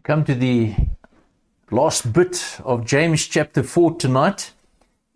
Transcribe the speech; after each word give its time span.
Come 0.00 0.24
to 0.24 0.34
the 0.34 0.74
last 1.70 2.12
bit 2.12 2.58
of 2.64 2.84
James 2.84 3.24
chapter 3.28 3.62
4 3.62 3.98
tonight 3.98 4.52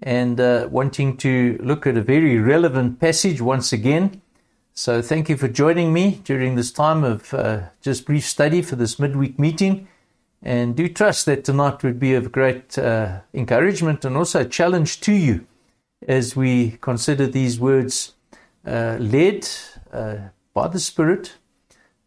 and 0.00 0.38
uh, 0.38 0.68
wanting 0.71 1.17
to 1.17 1.58
look 1.60 1.88
at 1.88 1.96
a 1.96 2.02
very 2.02 2.38
relevant 2.38 3.00
passage 3.00 3.40
once 3.40 3.72
again. 3.72 4.22
So, 4.74 5.02
thank 5.02 5.28
you 5.28 5.36
for 5.36 5.48
joining 5.48 5.92
me 5.92 6.20
during 6.22 6.54
this 6.54 6.70
time 6.70 7.02
of 7.02 7.34
uh, 7.34 7.62
just 7.80 8.06
brief 8.06 8.24
study 8.24 8.62
for 8.62 8.76
this 8.76 9.00
midweek 9.00 9.40
meeting. 9.40 9.89
And 10.41 10.77
do 10.77 10.88
trust 10.88 11.27
that 11.27 11.43
tonight 11.43 11.82
would 11.82 11.98
be 11.98 12.14
of 12.14 12.30
great 12.30 12.79
uh, 12.79 13.20
encouragement 13.34 14.04
and 14.04 14.16
also 14.16 14.43
a 14.43 14.45
challenge 14.45 15.00
to 15.00 15.12
you 15.12 15.46
as 16.06 16.36
we 16.36 16.79
consider 16.80 17.27
these 17.27 17.58
words 17.58 18.12
uh, 18.64 18.98
led 19.00 19.48
uh, 19.93 20.16
by 20.54 20.68
the 20.68 20.79
Spirit. 20.79 21.34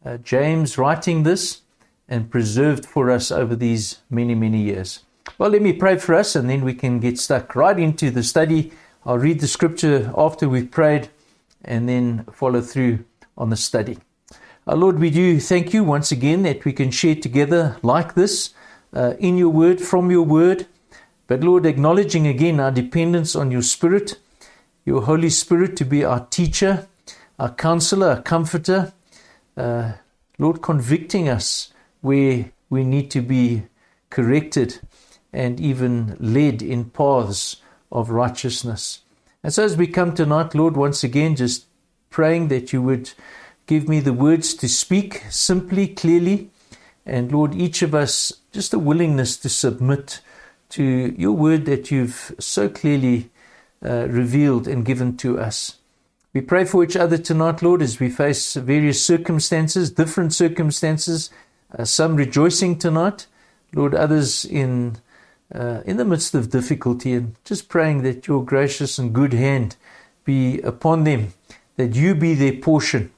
Uh, 0.05 0.15
James 0.17 0.77
writing 0.77 1.23
this 1.23 1.63
and 2.09 2.31
preserved 2.31 2.85
for 2.85 3.11
us 3.11 3.31
over 3.31 3.55
these 3.55 3.99
many, 4.09 4.35
many 4.35 4.57
years. 4.57 5.01
Well, 5.37 5.51
let 5.51 5.61
me 5.61 5.73
pray 5.73 5.97
for 5.97 6.15
us 6.15 6.35
and 6.35 6.49
then 6.49 6.65
we 6.65 6.73
can 6.73 6.99
get 6.99 7.19
stuck 7.19 7.55
right 7.55 7.77
into 7.79 8.09
the 8.09 8.23
study. 8.23 8.71
I'll 9.05 9.19
read 9.19 9.39
the 9.39 9.47
scripture 9.47 10.11
after 10.17 10.49
we've 10.49 10.71
prayed 10.71 11.09
and 11.63 11.87
then 11.87 12.25
follow 12.33 12.61
through 12.61 13.05
on 13.37 13.51
the 13.51 13.55
study. 13.55 13.99
Our 14.67 14.75
Lord, 14.75 14.99
we 14.99 15.11
do 15.11 15.39
thank 15.39 15.73
you 15.73 15.83
once 15.83 16.11
again 16.11 16.43
that 16.43 16.65
we 16.65 16.73
can 16.73 16.91
share 16.91 17.15
together 17.15 17.77
like 17.83 18.15
this 18.15 18.53
uh, 18.93 19.13
in 19.19 19.37
your 19.37 19.49
word, 19.49 19.79
from 19.79 20.09
your 20.11 20.23
word. 20.23 20.65
But 21.27 21.41
Lord, 21.41 21.65
acknowledging 21.65 22.25
again 22.25 22.59
our 22.59 22.71
dependence 22.71 23.35
on 23.35 23.51
your 23.51 23.61
Spirit, 23.61 24.17
your 24.83 25.03
Holy 25.03 25.29
Spirit 25.29 25.77
to 25.77 25.85
be 25.85 26.03
our 26.03 26.25
teacher, 26.25 26.87
our 27.37 27.53
counselor, 27.53 28.09
our 28.09 28.21
comforter. 28.21 28.93
Uh, 29.55 29.93
Lord, 30.39 30.61
convicting 30.61 31.29
us 31.29 31.71
where 32.01 32.51
we 32.69 32.83
need 32.83 33.11
to 33.11 33.21
be 33.21 33.63
corrected 34.09 34.79
and 35.31 35.59
even 35.59 36.17
led 36.19 36.61
in 36.61 36.89
paths 36.89 37.57
of 37.91 38.09
righteousness. 38.09 39.01
And 39.43 39.53
so, 39.53 39.63
as 39.63 39.77
we 39.77 39.87
come 39.87 40.13
tonight, 40.13 40.55
Lord, 40.55 40.75
once 40.75 41.03
again, 41.03 41.35
just 41.35 41.65
praying 42.09 42.49
that 42.49 42.73
you 42.73 42.81
would 42.81 43.11
give 43.67 43.87
me 43.87 43.99
the 43.99 44.13
words 44.13 44.53
to 44.55 44.67
speak 44.67 45.23
simply, 45.29 45.87
clearly, 45.87 46.49
and 47.05 47.31
Lord, 47.31 47.55
each 47.55 47.81
of 47.81 47.95
us 47.95 48.33
just 48.51 48.73
a 48.73 48.79
willingness 48.79 49.37
to 49.37 49.49
submit 49.49 50.21
to 50.69 50.83
your 51.17 51.31
word 51.31 51.65
that 51.65 51.89
you've 51.89 52.35
so 52.39 52.69
clearly 52.69 53.29
uh, 53.83 54.07
revealed 54.07 54.67
and 54.67 54.85
given 54.85 55.17
to 55.17 55.39
us. 55.39 55.77
We 56.33 56.41
pray 56.41 56.65
for 56.65 56.83
each 56.83 56.95
other 56.95 57.17
tonight, 57.17 57.63
Lord, 57.63 57.81
as 57.81 57.99
we 57.99 58.09
face 58.09 58.53
various 58.53 59.03
circumstances, 59.03 59.89
different 59.89 60.33
circumstances, 60.33 61.31
uh, 61.77 61.85
some 61.85 62.15
rejoicing 62.15 62.77
tonight, 62.77 63.27
Lord, 63.73 63.93
others 63.93 64.45
in 64.45 64.97
uh, 65.53 65.81
in 65.85 65.97
the 65.97 66.05
midst 66.05 66.35
of 66.35 66.51
difficulty, 66.51 67.13
and 67.13 67.35
just 67.43 67.69
praying 67.69 68.03
that 68.03 68.27
your 68.27 68.45
gracious 68.45 68.99
and 68.99 69.13
good 69.13 69.33
hand 69.33 69.75
be 70.23 70.61
upon 70.61 71.03
them, 71.05 71.33
that 71.75 71.95
you 71.95 72.13
be 72.13 72.35
their 72.35 72.53
portion. 72.53 73.11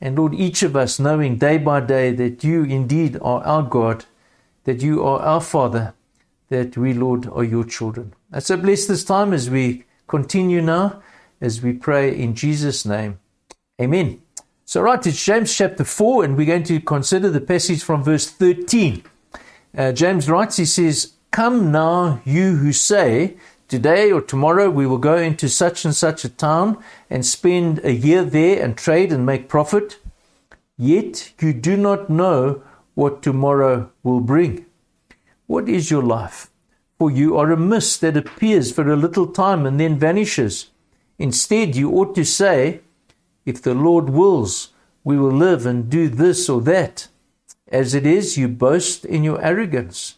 And 0.00 0.18
Lord, 0.18 0.34
each 0.34 0.62
of 0.62 0.76
us 0.76 0.98
knowing 0.98 1.36
day 1.36 1.58
by 1.58 1.80
day 1.80 2.12
that 2.12 2.44
you 2.44 2.64
indeed 2.64 3.16
are 3.22 3.42
our 3.44 3.62
God, 3.62 4.04
that 4.64 4.82
you 4.82 5.02
are 5.02 5.20
our 5.20 5.40
Father, 5.40 5.94
that 6.48 6.76
we, 6.76 6.92
Lord, 6.92 7.26
are 7.32 7.44
your 7.44 7.64
children. 7.64 8.14
And 8.32 8.42
so 8.42 8.56
bless 8.56 8.86
this 8.86 9.04
time 9.04 9.32
as 9.32 9.48
we 9.48 9.84
continue 10.06 10.60
now, 10.60 11.02
as 11.40 11.62
we 11.62 11.72
pray 11.72 12.14
in 12.14 12.34
Jesus' 12.34 12.84
name. 12.84 13.20
Amen. 13.80 14.20
So, 14.70 14.82
right, 14.82 15.04
it's 15.04 15.24
James 15.24 15.52
chapter 15.52 15.82
4, 15.82 16.22
and 16.22 16.36
we're 16.36 16.46
going 16.46 16.62
to 16.62 16.78
consider 16.78 17.28
the 17.28 17.40
passage 17.40 17.82
from 17.82 18.04
verse 18.04 18.30
13. 18.30 19.02
Uh, 19.76 19.90
James 19.90 20.30
writes, 20.30 20.58
he 20.58 20.64
says, 20.64 21.14
Come 21.32 21.72
now, 21.72 22.22
you 22.24 22.54
who 22.54 22.72
say, 22.72 23.36
Today 23.66 24.12
or 24.12 24.20
tomorrow 24.20 24.70
we 24.70 24.86
will 24.86 24.98
go 24.98 25.16
into 25.16 25.48
such 25.48 25.84
and 25.84 25.92
such 25.92 26.24
a 26.24 26.28
town 26.28 26.80
and 27.10 27.26
spend 27.26 27.80
a 27.82 27.92
year 27.92 28.22
there 28.22 28.62
and 28.62 28.76
trade 28.76 29.10
and 29.12 29.26
make 29.26 29.48
profit. 29.48 29.98
Yet 30.78 31.32
you 31.40 31.52
do 31.52 31.76
not 31.76 32.08
know 32.08 32.62
what 32.94 33.24
tomorrow 33.24 33.90
will 34.04 34.20
bring. 34.20 34.66
What 35.48 35.68
is 35.68 35.90
your 35.90 36.04
life? 36.04 36.48
For 36.96 37.10
you 37.10 37.36
are 37.36 37.50
a 37.50 37.56
mist 37.56 38.02
that 38.02 38.16
appears 38.16 38.70
for 38.70 38.88
a 38.88 38.94
little 38.94 39.26
time 39.26 39.66
and 39.66 39.80
then 39.80 39.98
vanishes. 39.98 40.70
Instead, 41.18 41.74
you 41.74 41.90
ought 41.90 42.14
to 42.14 42.24
say, 42.24 42.82
if 43.44 43.62
the 43.62 43.74
Lord 43.74 44.10
wills, 44.10 44.72
we 45.04 45.18
will 45.18 45.32
live 45.32 45.66
and 45.66 45.90
do 45.90 46.08
this 46.08 46.48
or 46.48 46.60
that. 46.62 47.08
As 47.68 47.94
it 47.94 48.06
is, 48.06 48.36
you 48.36 48.48
boast 48.48 49.04
in 49.04 49.24
your 49.24 49.42
arrogance. 49.42 50.16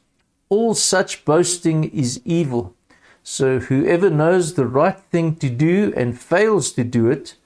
All 0.48 0.74
such 0.74 1.24
boasting 1.24 1.84
is 1.84 2.20
evil. 2.24 2.74
So 3.22 3.60
whoever 3.60 4.10
knows 4.10 4.54
the 4.54 4.66
right 4.66 4.98
thing 4.98 5.36
to 5.36 5.48
do 5.48 5.92
and 5.96 6.18
fails 6.18 6.72
to 6.72 6.84
do 6.84 7.10
it, 7.10 7.36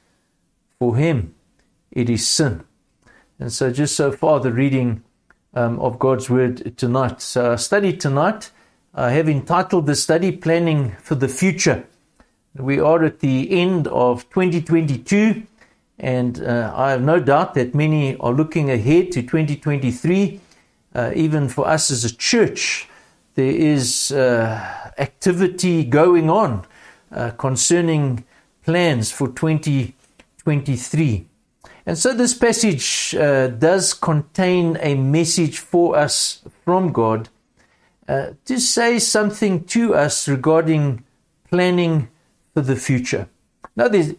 for 0.79 0.97
him 0.97 1.35
it 1.91 2.09
is 2.09 2.27
sin. 2.27 2.65
And 3.39 3.53
so, 3.53 3.71
just 3.71 3.97
so 3.97 4.13
far, 4.13 4.41
the 4.41 4.53
reading 4.53 5.03
um, 5.53 5.79
of 5.81 5.99
God's 5.99 6.31
word 6.31 6.77
tonight. 6.79 7.21
So, 7.21 7.51
our 7.51 7.59
study 7.59 7.95
tonight, 7.95 8.51
I 8.95 9.11
have 9.11 9.29
entitled 9.29 9.87
the 9.87 9.95
study 9.95 10.33
Planning 10.33 10.97
for 11.03 11.17
the 11.17 11.29
Future. 11.29 11.87
We 12.55 12.81
are 12.81 13.05
at 13.05 13.21
the 13.21 13.51
end 13.51 13.89
of 13.89 14.29
2022 14.31 15.43
and 15.99 16.43
uh, 16.43 16.73
I 16.75 16.91
have 16.91 17.03
no 17.03 17.21
doubt 17.21 17.55
that 17.55 17.75
many 17.75 18.17
are 18.19 18.33
looking 18.33 18.71
ahead 18.71 19.13
to 19.13 19.23
2023. 19.23 20.41
Uh, 20.95 21.13
even 21.15 21.49
for 21.49 21.67
us 21.67 21.91
as 21.91 22.05
a 22.05 22.15
church, 22.15 22.89
there 23.35 23.51
is 23.51 24.13
uh, 24.13 24.93
activity 24.99 25.85
going 25.85 26.31
on 26.31 26.67
uh, 27.13 27.31
concerning 27.33 28.25
plans 28.63 29.11
for 29.11 29.29
2023. 29.29 31.27
And 31.87 31.97
so 31.97 32.13
this 32.13 32.35
passage 32.35 33.15
uh, 33.15 33.49
does 33.49 33.95
contain 33.95 34.77
a 34.81 34.95
message 34.97 35.59
for 35.61 35.97
us 35.97 36.43
from 36.65 36.93
God 36.93 37.29
uh, 38.09 38.31
to 38.45 38.59
say 38.61 38.99
something 38.99 39.65
to 39.65 39.95
us 39.95 40.29
regarding 40.29 41.05
planning 41.49 42.09
for 42.55 42.61
the 42.63 42.77
future. 42.77 43.29
Now, 43.77 43.89
there's 43.89 44.15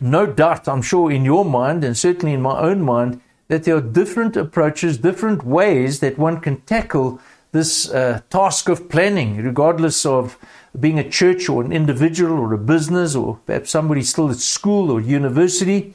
no 0.00 0.26
doubt, 0.26 0.68
I'm 0.68 0.82
sure, 0.82 1.10
in 1.10 1.24
your 1.24 1.44
mind, 1.44 1.84
and 1.84 1.96
certainly 1.96 2.34
in 2.34 2.42
my 2.42 2.58
own 2.58 2.82
mind, 2.82 3.20
that 3.48 3.64
there 3.64 3.76
are 3.76 3.80
different 3.80 4.36
approaches, 4.36 4.98
different 4.98 5.44
ways 5.44 6.00
that 6.00 6.18
one 6.18 6.40
can 6.40 6.60
tackle 6.62 7.20
this 7.52 7.90
uh, 7.90 8.20
task 8.28 8.68
of 8.68 8.88
planning, 8.88 9.36
regardless 9.36 10.04
of 10.04 10.36
being 10.78 10.98
a 10.98 11.08
church 11.08 11.48
or 11.48 11.64
an 11.64 11.72
individual 11.72 12.38
or 12.38 12.52
a 12.52 12.58
business 12.58 13.14
or 13.14 13.38
perhaps 13.46 13.70
somebody 13.70 14.02
still 14.02 14.30
at 14.30 14.36
school 14.36 14.90
or 14.90 15.00
university. 15.00 15.94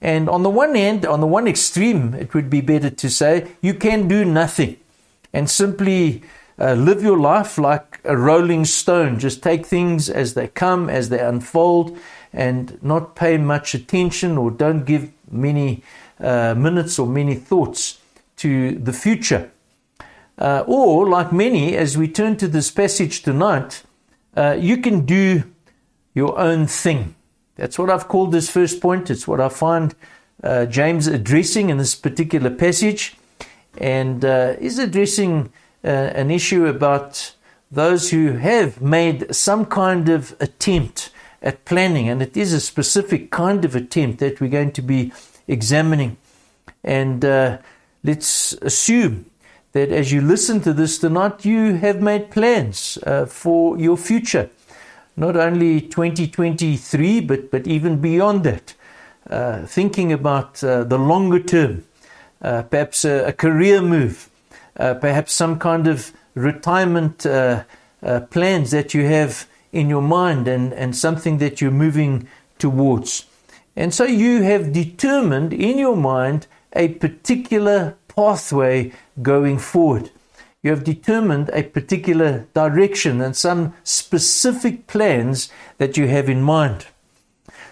And 0.00 0.28
on 0.28 0.42
the 0.42 0.50
one 0.50 0.74
hand, 0.74 1.06
on 1.06 1.20
the 1.20 1.26
one 1.26 1.46
extreme, 1.46 2.14
it 2.14 2.34
would 2.34 2.50
be 2.50 2.60
better 2.60 2.90
to 2.90 3.10
say 3.10 3.52
you 3.60 3.74
can 3.74 4.08
do 4.08 4.24
nothing 4.24 4.78
and 5.32 5.48
simply 5.48 6.22
uh, 6.58 6.74
live 6.74 7.02
your 7.02 7.18
life 7.18 7.56
like 7.58 8.00
a 8.04 8.16
rolling 8.16 8.64
stone. 8.64 9.18
Just 9.18 9.42
take 9.42 9.66
things 9.66 10.10
as 10.10 10.34
they 10.34 10.48
come, 10.48 10.90
as 10.90 11.08
they 11.08 11.20
unfold, 11.20 11.96
and 12.32 12.78
not 12.82 13.14
pay 13.14 13.36
much 13.36 13.74
attention 13.74 14.38
or 14.38 14.50
don't 14.50 14.84
give 14.84 15.10
many 15.30 15.82
uh, 16.20 16.54
minutes 16.54 16.98
or 16.98 17.06
many 17.06 17.34
thoughts 17.34 17.98
to 18.36 18.72
the 18.72 18.92
future. 18.92 19.50
Uh, 20.38 20.64
or, 20.66 21.06
like 21.06 21.32
many, 21.32 21.76
as 21.76 21.98
we 21.98 22.08
turn 22.08 22.36
to 22.36 22.48
this 22.48 22.70
passage 22.70 23.22
tonight, 23.22 23.82
uh, 24.36 24.56
you 24.58 24.78
can 24.78 25.04
do 25.04 25.42
your 26.14 26.38
own 26.38 26.66
thing. 26.66 27.14
That's 27.56 27.78
what 27.78 27.90
I've 27.90 28.08
called 28.08 28.32
this 28.32 28.48
first 28.48 28.80
point. 28.80 29.10
It's 29.10 29.28
what 29.28 29.40
I 29.40 29.50
find 29.50 29.94
uh, 30.42 30.64
James 30.64 31.06
addressing 31.06 31.68
in 31.68 31.76
this 31.76 31.94
particular 31.94 32.48
passage. 32.48 33.16
And 33.76 34.24
uh, 34.24 34.54
is 34.58 34.78
addressing 34.78 35.52
uh, 35.84 35.88
an 35.88 36.30
issue 36.30 36.66
about 36.66 37.34
those 37.70 38.10
who 38.10 38.32
have 38.32 38.80
made 38.80 39.34
some 39.34 39.66
kind 39.66 40.08
of 40.08 40.34
attempt 40.40 41.10
at 41.42 41.64
planning, 41.64 42.08
and 42.08 42.22
it 42.22 42.36
is 42.36 42.52
a 42.52 42.60
specific 42.60 43.30
kind 43.30 43.64
of 43.64 43.74
attempt 43.74 44.18
that 44.18 44.40
we're 44.40 44.48
going 44.48 44.72
to 44.72 44.82
be 44.82 45.12
examining. 45.48 46.16
And 46.84 47.24
uh, 47.24 47.58
let's 48.04 48.52
assume 48.54 49.26
that 49.72 49.90
as 49.90 50.12
you 50.12 50.20
listen 50.20 50.60
to 50.62 50.72
this 50.72 50.98
tonight, 50.98 51.44
you 51.44 51.74
have 51.74 52.02
made 52.02 52.30
plans 52.30 52.98
uh, 53.06 53.26
for 53.26 53.78
your 53.78 53.96
future, 53.96 54.50
not 55.16 55.36
only 55.36 55.80
2023, 55.80 57.20
but, 57.20 57.50
but 57.50 57.66
even 57.66 58.00
beyond 58.00 58.44
that. 58.44 58.74
Uh, 59.28 59.64
thinking 59.64 60.12
about 60.12 60.62
uh, 60.64 60.82
the 60.82 60.98
longer 60.98 61.38
term, 61.38 61.84
uh, 62.42 62.62
perhaps 62.62 63.04
a, 63.04 63.28
a, 63.28 63.32
career 63.32 63.80
move, 63.80 64.28
uh, 64.76 64.94
perhaps 64.94 65.32
some 65.32 65.56
kind 65.56 65.86
of 65.86 66.12
retirement 66.34 67.18
plans 68.30 68.70
that 68.70 68.92
you 68.92 69.04
have 69.04 69.46
in 69.72 69.88
your 69.88 70.02
mind 70.02 70.48
and, 70.48 70.72
and 70.72 70.96
something 70.96 71.38
that 71.38 71.60
you're 71.60 71.70
moving 71.70 72.28
towards. 72.58 73.24
And 73.76 73.94
so 73.94 74.04
you 74.04 74.42
have 74.42 74.72
determined 74.72 75.52
in 75.52 75.78
your 75.78 75.96
mind 75.96 76.46
a 76.74 76.88
particular 76.88 77.96
pathway 78.08 78.92
going 79.22 79.58
forward. 79.58 80.10
You 80.62 80.70
have 80.70 80.84
determined 80.84 81.50
a 81.52 81.62
particular 81.62 82.46
direction 82.52 83.20
and 83.20 83.34
some 83.34 83.72
specific 83.82 84.86
plans 84.86 85.50
that 85.78 85.96
you 85.96 86.06
have 86.08 86.28
in 86.28 86.42
mind. 86.42 86.86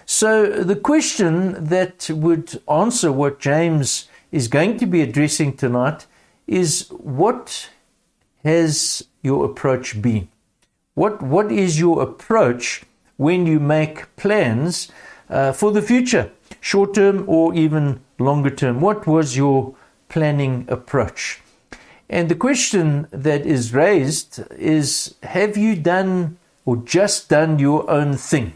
So, 0.05 0.47
the 0.63 0.75
question 0.75 1.65
that 1.65 2.09
would 2.09 2.59
answer 2.67 3.11
what 3.11 3.39
James 3.39 4.09
is 4.31 4.47
going 4.47 4.77
to 4.77 4.87
be 4.87 5.01
addressing 5.01 5.55
tonight 5.55 6.07
is 6.47 6.87
what 6.89 7.69
has 8.43 9.05
your 9.21 9.45
approach 9.45 10.01
been? 10.01 10.29
What, 10.99 11.21
what 11.21 11.49
is 11.49 11.79
your 11.79 12.01
approach 12.01 12.83
when 13.15 13.45
you 13.45 13.61
make 13.61 14.13
plans 14.17 14.91
uh, 15.29 15.53
for 15.53 15.71
the 15.71 15.81
future, 15.81 16.29
short 16.59 16.93
term 16.93 17.23
or 17.25 17.53
even 17.53 18.01
longer 18.17 18.49
term? 18.49 18.81
What 18.81 19.07
was 19.07 19.37
your 19.37 19.75
planning 20.09 20.65
approach? 20.67 21.39
And 22.09 22.27
the 22.27 22.35
question 22.35 23.07
that 23.11 23.45
is 23.45 23.73
raised 23.73 24.43
is 24.51 25.15
Have 25.23 25.55
you 25.55 25.77
done 25.77 26.37
or 26.65 26.75
just 26.75 27.29
done 27.29 27.59
your 27.59 27.89
own 27.89 28.17
thing? 28.17 28.51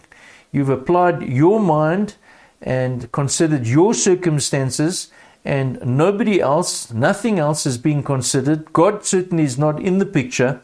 You've 0.51 0.67
applied 0.67 1.21
your 1.21 1.61
mind 1.61 2.15
and 2.61 3.09
considered 3.13 3.65
your 3.65 3.93
circumstances, 3.93 5.13
and 5.45 5.79
nobody 5.85 6.41
else, 6.41 6.91
nothing 6.91 7.39
else 7.39 7.65
is 7.65 7.77
being 7.77 8.03
considered. 8.03 8.73
God 8.73 9.05
certainly 9.05 9.45
is 9.45 9.57
not 9.57 9.79
in 9.79 9.99
the 9.99 10.05
picture. 10.05 10.59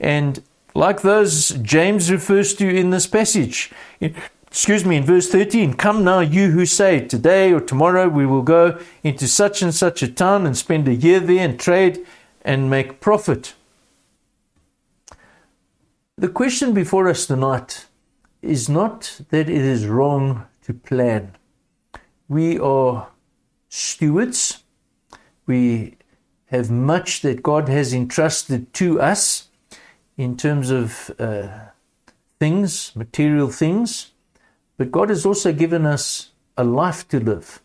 And 0.00 0.42
like 0.78 1.02
those 1.02 1.48
James 1.60 2.08
refers 2.08 2.54
to 2.54 2.68
in 2.68 2.90
this 2.90 3.08
passage, 3.08 3.72
excuse 4.00 4.84
me, 4.84 4.96
in 4.96 5.02
verse 5.02 5.28
13, 5.28 5.74
come 5.74 6.04
now, 6.04 6.20
you 6.20 6.52
who 6.52 6.64
say, 6.64 7.00
today 7.00 7.52
or 7.52 7.60
tomorrow 7.60 8.08
we 8.08 8.24
will 8.24 8.42
go 8.42 8.78
into 9.02 9.26
such 9.26 9.60
and 9.60 9.74
such 9.74 10.04
a 10.04 10.08
town 10.08 10.46
and 10.46 10.56
spend 10.56 10.86
a 10.86 10.94
year 10.94 11.18
there 11.18 11.44
and 11.44 11.58
trade 11.58 12.06
and 12.42 12.70
make 12.70 13.00
profit. 13.00 13.54
The 16.16 16.28
question 16.28 16.74
before 16.74 17.08
us 17.08 17.26
tonight 17.26 17.86
is 18.40 18.68
not 18.68 19.20
that 19.30 19.50
it 19.50 19.64
is 19.64 19.84
wrong 19.88 20.46
to 20.62 20.72
plan. 20.72 21.32
We 22.28 22.56
are 22.56 23.08
stewards. 23.68 24.62
We 25.44 25.96
have 26.46 26.70
much 26.70 27.22
that 27.22 27.42
God 27.42 27.68
has 27.68 27.92
entrusted 27.92 28.72
to 28.74 29.00
us 29.00 29.47
in 30.18 30.36
terms 30.36 30.70
of 30.70 31.10
uh, 31.18 31.48
things, 32.38 32.94
material 32.94 33.48
things. 33.48 34.10
But 34.76 34.92
God 34.92 35.08
has 35.08 35.24
also 35.24 35.52
given 35.52 35.86
us 35.86 36.32
a 36.56 36.64
life 36.64 37.08
to 37.08 37.20
live. 37.20 37.62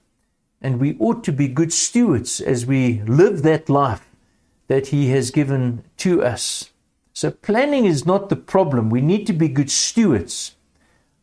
And 0.62 0.80
we 0.80 0.96
ought 1.00 1.24
to 1.26 1.34
be 1.34 1.48
good 1.50 1.74
stewards 1.74 2.40
as 2.40 2.66
we 2.66 3.02
live 3.02 3.42
that 3.42 3.68
life 3.68 4.08
that 4.68 4.88
He 4.88 5.10
has 5.10 5.32
given 5.32 5.84
to 5.98 6.24
us. 6.24 6.70
So, 7.12 7.32
planning 7.32 7.86
is 7.86 8.06
not 8.06 8.30
the 8.30 8.36
problem. 8.36 8.90
We 8.90 9.02
need 9.02 9.28
to 9.28 9.34
be 9.34 9.48
good 9.50 9.70
stewards. 9.70 10.56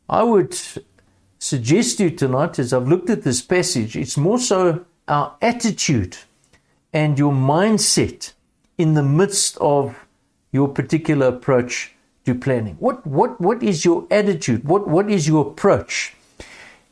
I 0.09 0.23
would 0.23 0.57
suggest 1.39 1.99
to 1.99 2.05
you 2.05 2.11
tonight, 2.11 2.59
as 2.59 2.73
I've 2.73 2.87
looked 2.87 3.11
at 3.11 3.23
this 3.23 3.41
passage, 3.41 3.97
it's 3.97 4.17
more 4.17 4.39
so 4.39 4.85
our 5.09 5.37
attitude 5.41 6.19
and 6.93 7.19
your 7.19 7.33
mindset 7.33 8.33
in 8.77 8.95
the 8.95 9.03
midst 9.03 9.57
of 9.59 9.97
your 10.53 10.69
particular 10.69 11.29
approach 11.29 11.93
to 12.25 12.35
planning. 12.35 12.77
What, 12.79 13.07
what, 13.07 13.41
what 13.41 13.63
is 13.63 13.85
your 13.85 14.07
attitude? 14.11 14.65
What, 14.65 14.89
what 14.89 15.11
is 15.11 15.27
your 15.27 15.47
approach? 15.49 16.15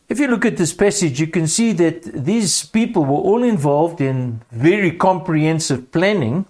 If 0.08 0.18
you 0.18 0.26
look 0.28 0.46
at 0.46 0.56
this 0.56 0.72
passage, 0.72 1.20
you 1.20 1.26
can 1.26 1.46
see 1.46 1.72
that 1.72 2.02
these 2.02 2.64
people 2.64 3.04
were 3.04 3.20
all 3.20 3.42
involved 3.42 4.00
in 4.00 4.40
very 4.50 4.92
comprehensive 4.92 5.92
planning, 5.92 6.46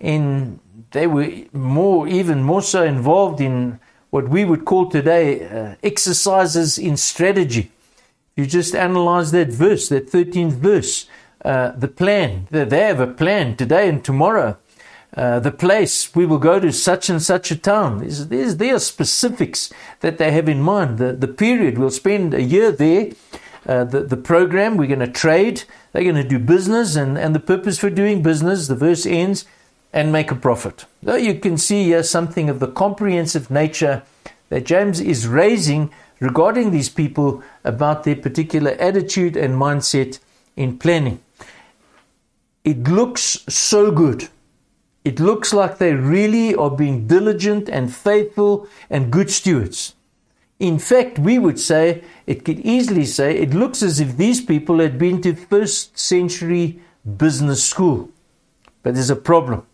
and 0.00 0.58
they 0.90 1.06
were 1.06 1.30
more, 1.52 2.08
even 2.08 2.42
more 2.42 2.62
so 2.62 2.82
involved 2.82 3.40
in 3.40 3.78
what 4.10 4.28
we 4.28 4.44
would 4.44 4.64
call 4.64 4.90
today 4.90 5.46
uh, 5.46 5.76
exercises 5.84 6.78
in 6.78 6.96
strategy. 6.96 7.70
You 8.34 8.46
just 8.46 8.74
analyze 8.74 9.30
that 9.30 9.48
verse, 9.48 9.88
that 9.90 10.10
13th 10.10 10.52
verse, 10.52 11.06
uh, 11.44 11.70
the 11.70 11.88
plan. 11.88 12.48
They 12.50 12.80
have 12.80 12.98
a 12.98 13.06
plan 13.06 13.56
today 13.56 13.88
and 13.88 14.04
tomorrow. 14.04 14.56
Uh, 15.16 15.40
the 15.40 15.50
place 15.50 16.14
we 16.14 16.24
will 16.24 16.38
go 16.38 16.60
to 16.60 16.72
such 16.72 17.10
and 17.10 17.20
such 17.20 17.50
a 17.50 17.56
town. 17.56 17.98
There's, 17.98 18.56
there 18.56 18.74
are 18.76 18.78
specifics 18.78 19.72
that 20.00 20.18
they 20.18 20.30
have 20.30 20.48
in 20.48 20.62
mind. 20.62 20.98
The, 20.98 21.12
the 21.12 21.28
period 21.28 21.78
we'll 21.78 21.90
spend 21.90 22.32
a 22.32 22.42
year 22.42 22.70
there. 22.70 23.10
Uh, 23.66 23.84
the, 23.84 24.00
the 24.00 24.16
program 24.16 24.76
we're 24.76 24.86
going 24.86 25.00
to 25.00 25.08
trade. 25.08 25.64
They're 25.92 26.04
going 26.04 26.14
to 26.14 26.24
do 26.24 26.38
business, 26.38 26.96
and, 26.96 27.18
and 27.18 27.34
the 27.34 27.40
purpose 27.40 27.78
for 27.78 27.90
doing 27.90 28.22
business, 28.22 28.68
the 28.68 28.76
verse 28.76 29.04
ends, 29.04 29.44
and 29.92 30.12
make 30.12 30.30
a 30.30 30.36
profit. 30.36 30.86
So 31.04 31.16
you 31.16 31.34
can 31.34 31.58
see 31.58 31.84
here 31.84 32.02
something 32.02 32.48
of 32.48 32.60
the 32.60 32.68
comprehensive 32.68 33.50
nature 33.50 34.02
that 34.48 34.64
James 34.64 35.00
is 35.00 35.26
raising 35.26 35.90
regarding 36.20 36.70
these 36.70 36.88
people 36.88 37.42
about 37.64 38.04
their 38.04 38.16
particular 38.16 38.72
attitude 38.72 39.36
and 39.36 39.54
mindset 39.54 40.20
in 40.56 40.78
planning. 40.78 41.20
It 42.64 42.84
looks 42.84 43.44
so 43.48 43.90
good. 43.90 44.28
It 45.04 45.18
looks 45.18 45.54
like 45.54 45.78
they 45.78 45.94
really 45.94 46.54
are 46.54 46.70
being 46.70 47.06
diligent 47.06 47.68
and 47.68 47.94
faithful 47.94 48.68
and 48.90 49.10
good 49.10 49.30
stewards. 49.30 49.94
In 50.58 50.78
fact, 50.78 51.18
we 51.18 51.38
would 51.38 51.58
say, 51.58 52.04
it 52.26 52.44
could 52.44 52.60
easily 52.60 53.06
say, 53.06 53.36
it 53.38 53.54
looks 53.54 53.82
as 53.82 53.98
if 53.98 54.18
these 54.18 54.42
people 54.42 54.78
had 54.78 54.98
been 54.98 55.22
to 55.22 55.34
first 55.34 55.98
century 55.98 56.80
business 57.16 57.64
school. 57.64 58.10
But 58.82 58.94
there's 58.94 59.08
a 59.08 59.16
problem. 59.16 59.66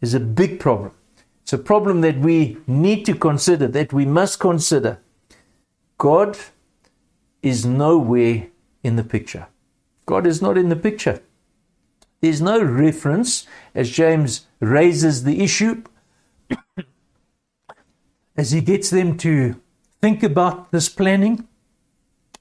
There's 0.00 0.14
a 0.14 0.20
big 0.20 0.60
problem. 0.60 0.92
It's 1.42 1.52
a 1.52 1.58
problem 1.58 2.00
that 2.02 2.18
we 2.18 2.58
need 2.68 3.04
to 3.06 3.14
consider, 3.14 3.66
that 3.66 3.92
we 3.92 4.06
must 4.06 4.38
consider. 4.38 5.00
God 5.98 6.38
is 7.42 7.66
nowhere 7.66 8.46
in 8.84 8.94
the 8.94 9.02
picture. 9.02 9.48
God 10.06 10.28
is 10.28 10.40
not 10.40 10.56
in 10.56 10.68
the 10.68 10.76
picture. 10.76 11.20
There's 12.20 12.40
no 12.40 12.62
reference, 12.62 13.46
as 13.74 13.90
James 13.90 14.46
raises 14.60 15.24
the 15.24 15.42
issue, 15.42 15.82
as 18.36 18.52
he 18.52 18.60
gets 18.60 18.90
them 18.90 19.16
to 19.18 19.60
think 20.00 20.22
about 20.22 20.70
this 20.70 20.88
planning. 20.88 21.46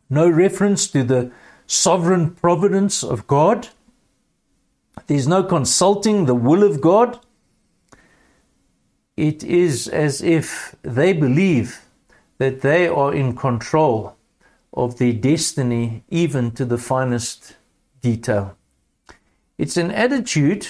No 0.09 0.29
reference 0.29 0.87
to 0.89 1.03
the 1.03 1.31
sovereign 1.67 2.31
providence 2.31 3.03
of 3.03 3.27
God. 3.27 3.69
There's 5.07 5.27
no 5.27 5.43
consulting 5.43 6.25
the 6.25 6.35
will 6.35 6.63
of 6.63 6.81
God. 6.81 7.19
It 9.15 9.43
is 9.43 9.87
as 9.87 10.21
if 10.21 10.75
they 10.81 11.13
believe 11.13 11.81
that 12.37 12.61
they 12.61 12.87
are 12.87 13.13
in 13.13 13.35
control 13.35 14.15
of 14.73 14.97
their 14.97 15.13
destiny, 15.13 16.03
even 16.09 16.51
to 16.51 16.65
the 16.65 16.77
finest 16.77 17.55
detail. 18.01 18.55
It's 19.57 19.77
an 19.77 19.91
attitude. 19.91 20.67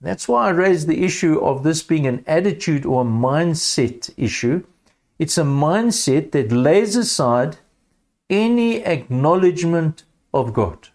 That's 0.00 0.26
why 0.26 0.46
I 0.46 0.50
raised 0.50 0.88
the 0.88 1.04
issue 1.04 1.38
of 1.40 1.62
this 1.62 1.82
being 1.82 2.06
an 2.06 2.24
attitude 2.26 2.86
or 2.86 3.02
a 3.02 3.04
mindset 3.04 4.10
issue. 4.16 4.64
It's 5.18 5.36
a 5.36 5.42
mindset 5.42 6.32
that 6.32 6.50
lays 6.50 6.96
aside 6.96 7.58
any 8.30 8.82
acknowledgement 8.84 10.04
of 10.32 10.54
God. 10.54 10.88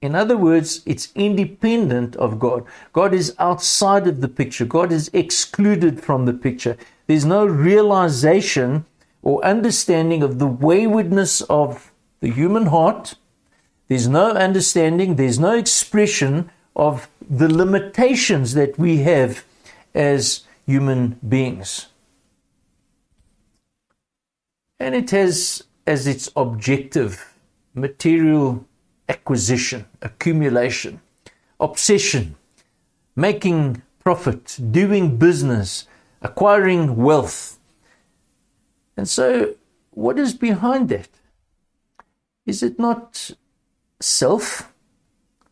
In 0.00 0.14
other 0.14 0.36
words, 0.36 0.82
it's 0.86 1.12
independent 1.14 2.16
of 2.16 2.38
God. 2.38 2.64
God 2.92 3.14
is 3.14 3.34
outside 3.38 4.06
of 4.06 4.20
the 4.20 4.28
picture. 4.28 4.64
God 4.64 4.90
is 4.90 5.10
excluded 5.12 6.02
from 6.02 6.24
the 6.24 6.32
picture. 6.32 6.76
There's 7.06 7.24
no 7.24 7.44
realization 7.44 8.86
or 9.22 9.44
understanding 9.44 10.22
of 10.22 10.38
the 10.38 10.46
waywardness 10.46 11.42
of 11.42 11.92
the 12.20 12.30
human 12.30 12.66
heart 12.66 13.14
there's 13.92 14.08
no 14.08 14.30
understanding, 14.30 15.16
there's 15.16 15.38
no 15.38 15.54
expression 15.54 16.50
of 16.74 17.10
the 17.32 17.48
limitations 17.48 18.52
that 18.52 18.78
we 18.78 18.98
have 18.98 19.42
as 19.94 20.44
human 20.66 21.18
beings. 21.26 21.86
And 24.78 24.94
it 24.94 25.10
has 25.12 25.64
as 25.86 26.06
its 26.06 26.28
objective 26.36 27.34
material 27.72 28.66
acquisition, 29.08 29.86
accumulation, 30.02 31.00
obsession, 31.58 32.36
making 33.16 33.80
profit, 34.00 34.58
doing 34.70 35.16
business, 35.16 35.86
acquiring 36.20 36.96
wealth. 36.96 37.58
And 38.94 39.08
so, 39.08 39.54
what 39.90 40.18
is 40.18 40.34
behind 40.34 40.90
that? 40.90 41.08
Is 42.44 42.62
it 42.62 42.78
not 42.78 43.30
self, 44.00 44.70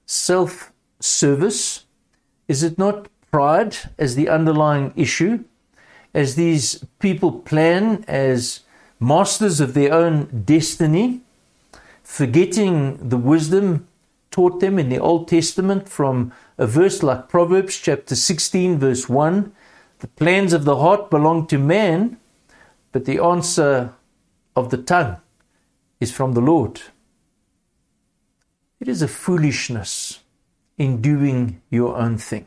self 0.05 0.73
service? 1.01 1.85
Is 2.49 2.63
it 2.63 2.79
not 2.79 3.09
pride 3.31 3.77
as 3.99 4.15
the 4.15 4.29
underlying 4.29 4.93
issue? 4.97 5.45
As 6.15 6.35
these 6.35 6.85
people 6.99 7.33
plan 7.33 8.05
as 8.07 8.61
masters 8.99 9.61
of 9.61 9.75
their 9.75 9.93
own 9.93 10.43
destiny, 10.45 11.23
forgetting 12.03 13.09
the 13.09 13.17
wisdom 13.17 13.87
taught 14.31 14.61
them 14.61 14.79
in 14.79 14.89
the 14.89 14.99
Old 14.99 15.29
Testament 15.29 15.89
from 15.89 16.33
a 16.59 16.67
verse 16.67 17.03
like 17.03 17.29
Proverbs 17.29 17.79
chapter 17.79 18.15
16, 18.15 18.79
verse 18.79 19.09
1. 19.09 19.53
The 20.01 20.09
plans 20.09 20.53
of 20.53 20.65
the 20.65 20.77
heart 20.77 21.11
belong 21.11 21.47
to 21.49 21.59
man, 21.59 22.19
but 22.93 23.05
the 23.05 23.23
answer 23.23 23.95
of 24.57 24.71
the 24.71 24.79
tongue 24.79 25.17
is 26.01 26.13
from 26.13 26.33
the 26.33 26.41
Lord. 26.41 26.81
It 28.79 28.89
is 28.89 29.03
a 29.03 29.09
foolishness 29.09 30.20
in 30.81 31.03
doing 31.03 31.61
your 31.69 31.95
own 31.95 32.17
thing. 32.17 32.47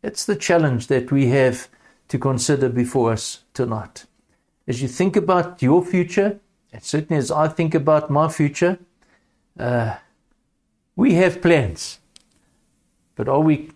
That's 0.00 0.24
the 0.24 0.34
challenge 0.34 0.86
that 0.86 1.12
we 1.12 1.26
have 1.26 1.68
to 2.08 2.18
consider 2.18 2.70
before 2.70 3.12
us 3.12 3.40
tonight. 3.52 4.06
As 4.66 4.80
you 4.80 4.88
think 4.88 5.14
about 5.14 5.60
your 5.60 5.84
future, 5.84 6.40
and 6.72 6.82
certainly 6.82 7.18
as 7.18 7.30
I 7.30 7.48
think 7.48 7.74
about 7.74 8.08
my 8.08 8.28
future, 8.30 8.78
uh, 9.58 9.96
we 10.96 11.16
have 11.16 11.42
plans. 11.42 11.98
But 13.14 13.28
are 13.28 13.40
we 13.40 13.72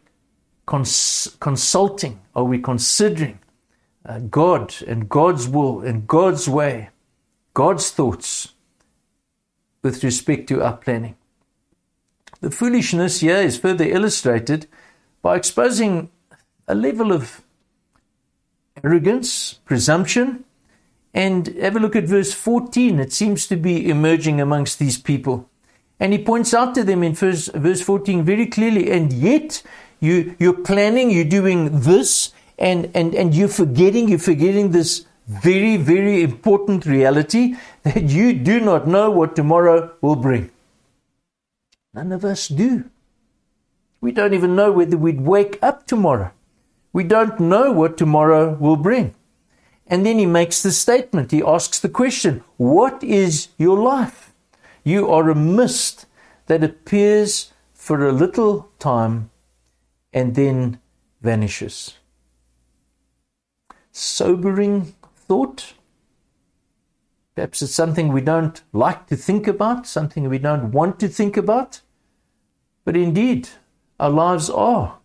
cons- 0.64 1.36
consulting? 1.38 2.20
Are 2.34 2.44
we 2.44 2.60
considering 2.60 3.38
uh, 4.06 4.20
God 4.20 4.74
and 4.86 5.10
God's 5.10 5.46
will 5.46 5.82
and 5.82 6.08
God's 6.08 6.48
way, 6.48 6.88
God's 7.52 7.90
thoughts 7.90 8.54
with 9.82 10.02
respect 10.02 10.48
to 10.48 10.62
our 10.62 10.78
planning? 10.78 11.17
The 12.40 12.50
foolishness 12.50 13.20
here 13.20 13.36
is 13.36 13.58
further 13.58 13.84
illustrated 13.84 14.66
by 15.22 15.36
exposing 15.36 16.10
a 16.68 16.74
level 16.74 17.12
of 17.12 17.42
arrogance, 18.84 19.54
presumption, 19.64 20.44
and 21.12 21.48
have 21.60 21.74
a 21.74 21.80
look 21.80 21.96
at 21.96 22.04
verse 22.04 22.32
14. 22.32 23.00
It 23.00 23.12
seems 23.12 23.48
to 23.48 23.56
be 23.56 23.88
emerging 23.90 24.40
amongst 24.40 24.78
these 24.78 24.98
people. 24.98 25.50
And 25.98 26.12
he 26.12 26.22
points 26.22 26.54
out 26.54 26.76
to 26.76 26.84
them 26.84 27.02
in 27.02 27.14
verse, 27.14 27.48
verse 27.48 27.80
14 27.80 28.22
very 28.22 28.46
clearly, 28.46 28.90
and 28.90 29.12
yet 29.12 29.62
you, 29.98 30.36
you're 30.38 30.62
planning, 30.62 31.10
you're 31.10 31.24
doing 31.24 31.80
this, 31.80 32.32
and, 32.56 32.88
and, 32.94 33.16
and 33.16 33.34
you're 33.34 33.48
forgetting, 33.48 34.08
you're 34.08 34.18
forgetting 34.20 34.70
this 34.70 35.06
very, 35.26 35.76
very 35.76 36.22
important 36.22 36.86
reality 36.86 37.56
that 37.82 38.04
you 38.04 38.32
do 38.32 38.60
not 38.60 38.86
know 38.86 39.10
what 39.10 39.34
tomorrow 39.34 39.92
will 40.00 40.16
bring. 40.16 40.50
None 41.98 42.12
of 42.12 42.24
us 42.24 42.46
do. 42.46 42.84
We 44.00 44.12
don't 44.12 44.32
even 44.32 44.54
know 44.54 44.70
whether 44.70 44.96
we'd 44.96 45.22
wake 45.22 45.58
up 45.60 45.84
tomorrow. 45.84 46.30
We 46.92 47.02
don't 47.02 47.40
know 47.40 47.72
what 47.72 47.98
tomorrow 47.98 48.54
will 48.54 48.76
bring. 48.76 49.16
And 49.84 50.06
then 50.06 50.20
he 50.20 50.24
makes 50.24 50.62
the 50.62 50.70
statement. 50.70 51.32
He 51.32 51.42
asks 51.42 51.80
the 51.80 51.88
question, 51.88 52.44
What 52.56 53.02
is 53.02 53.48
your 53.58 53.76
life? 53.76 54.32
You 54.84 55.10
are 55.10 55.28
a 55.28 55.34
mist 55.34 56.06
that 56.46 56.62
appears 56.62 57.52
for 57.74 58.06
a 58.06 58.12
little 58.12 58.70
time 58.78 59.30
and 60.12 60.36
then 60.36 60.78
vanishes. 61.20 61.98
Sobering 63.90 64.94
thought. 65.16 65.74
Perhaps 67.34 67.60
it's 67.60 67.74
something 67.74 68.12
we 68.12 68.20
don't 68.20 68.62
like 68.72 69.08
to 69.08 69.16
think 69.16 69.48
about, 69.48 69.84
something 69.84 70.28
we 70.28 70.38
don't 70.38 70.70
want 70.70 71.00
to 71.00 71.08
think 71.08 71.36
about. 71.36 71.80
But 72.88 72.96
indeed, 72.96 73.50
our 74.00 74.08
lives 74.08 74.48
are 74.48 74.96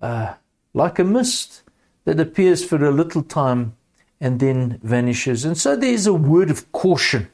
uh, 0.00 0.34
like 0.72 1.00
a 1.00 1.02
mist 1.02 1.64
that 2.04 2.20
appears 2.20 2.64
for 2.64 2.76
a 2.84 2.92
little 2.92 3.24
time 3.24 3.74
and 4.20 4.38
then 4.38 4.78
vanishes. 4.84 5.44
And 5.44 5.58
so 5.58 5.74
there's 5.74 6.06
a 6.06 6.14
word 6.14 6.48
of 6.48 6.70
caution. 6.70 7.26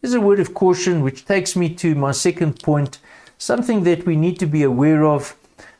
There's 0.00 0.12
a 0.12 0.20
word 0.20 0.40
of 0.40 0.54
caution 0.54 1.04
which 1.04 1.24
takes 1.24 1.54
me 1.54 1.72
to 1.76 1.94
my 1.94 2.10
second 2.10 2.64
point, 2.64 2.98
something 3.38 3.84
that 3.84 4.04
we 4.04 4.16
need 4.16 4.40
to 4.40 4.46
be 4.46 4.64
aware 4.64 5.04
of. 5.04 5.36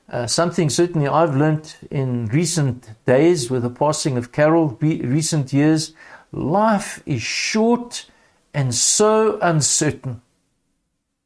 Uh, 0.08 0.28
something 0.28 0.70
certainly 0.70 1.08
I've 1.08 1.34
learnt 1.34 1.76
in 1.90 2.26
recent 2.26 2.90
days 3.06 3.50
with 3.50 3.64
the 3.64 3.70
passing 3.70 4.16
of 4.16 4.30
Carol, 4.30 4.78
re- 4.80 5.00
recent 5.00 5.52
years. 5.52 5.94
Life 6.30 7.02
is 7.06 7.22
short 7.22 8.06
and 8.54 8.72
so 8.72 9.36
uncertain. 9.42 10.22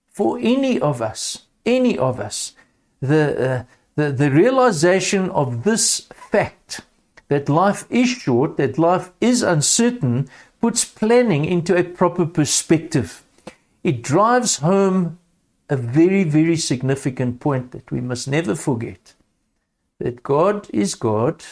For 0.09 0.39
any 0.39 0.81
of 0.81 1.03
us, 1.03 1.43
any 1.69 1.99
of 1.99 2.19
us, 2.19 2.55
the, 3.01 3.51
uh, 3.51 3.65
the, 3.95 4.11
the 4.11 4.31
realization 4.31 5.31
of 5.31 5.65
this 5.65 6.09
fact 6.13 6.81
that 7.29 7.49
life 7.49 7.85
is 7.91 8.09
short, 8.09 8.57
that 8.57 8.79
life 8.79 9.13
is 9.21 9.43
uncertain, 9.43 10.29
puts 10.61 10.85
planning 10.85 11.45
into 11.45 11.77
a 11.77 11.85
proper 11.85 12.27
perspective. 12.27 13.23
It 13.85 14.03
drives 14.03 14.57
home 14.57 15.19
a 15.69 15.77
very, 15.77 16.25
very 16.25 16.57
significant 16.57 17.41
point 17.41 17.73
that 17.73 17.93
we 17.93 18.01
must 18.01 18.27
never 18.27 18.55
forget 18.55 19.15
that 20.01 20.23
God 20.23 20.69
is 20.73 20.95
God, 20.95 21.45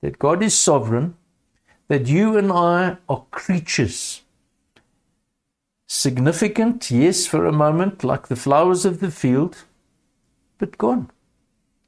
that 0.00 0.18
God 0.18 0.42
is 0.42 0.58
sovereign, 0.58 1.16
that 1.88 2.06
you 2.06 2.36
and 2.36 2.50
I 2.50 2.96
are 3.08 3.24
creatures. 3.30 4.22
Significant, 5.88 6.90
yes, 6.92 7.26
for 7.26 7.44
a 7.44 7.52
moment, 7.52 8.04
like 8.04 8.28
the 8.28 8.36
flowers 8.36 8.84
of 8.84 9.00
the 9.00 9.10
field, 9.10 9.64
but 10.58 10.78
gone. 10.78 11.10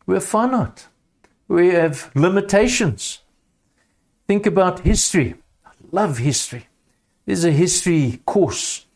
We're 0.07 0.21
finite 0.21 0.89
we 1.51 1.71
have 1.71 2.13
limitations. 2.15 3.19
Think 4.29 4.47
about 4.47 4.81
history. 4.81 5.35
I 5.67 5.73
love 5.91 6.19
history. 6.19 6.69
There's 7.27 7.45
a 7.45 7.51
history 7.51 8.21
course 8.25 8.87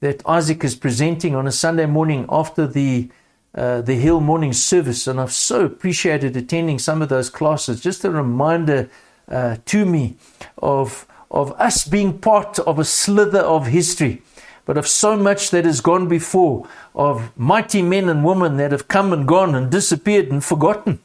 that 0.00 0.20
Isaac 0.26 0.64
is 0.64 0.74
presenting 0.74 1.36
on 1.36 1.46
a 1.46 1.52
Sunday 1.52 1.86
morning 1.86 2.26
after 2.28 2.66
the 2.66 3.10
uh, 3.54 3.80
the 3.80 3.94
Hill 3.94 4.20
morning 4.20 4.52
service, 4.52 5.06
and 5.06 5.20
I've 5.20 5.32
so 5.32 5.64
appreciated 5.64 6.36
attending 6.36 6.78
some 6.78 7.02
of 7.02 7.08
those 7.08 7.30
classes. 7.30 7.80
Just 7.80 8.04
a 8.04 8.10
reminder 8.10 8.88
uh, 9.28 9.56
to 9.66 9.86
me 9.86 10.16
of 10.58 11.06
of 11.30 11.52
us 11.60 11.86
being 11.86 12.18
part 12.18 12.58
of 12.58 12.80
a 12.80 12.84
slither 12.84 13.40
of 13.40 13.68
history, 13.68 14.22
but 14.70 14.78
of 14.78 14.86
so 14.86 15.16
much 15.16 15.50
that 15.50 15.64
has 15.64 15.80
gone 15.80 16.06
before, 16.06 16.64
of 16.94 17.36
mighty 17.36 17.82
men 17.82 18.08
and 18.08 18.24
women 18.24 18.56
that 18.56 18.70
have 18.70 18.86
come 18.86 19.12
and 19.12 19.26
gone 19.26 19.52
and 19.52 19.68
disappeared 19.68 20.30
and 20.30 20.44
forgotten. 20.44 21.00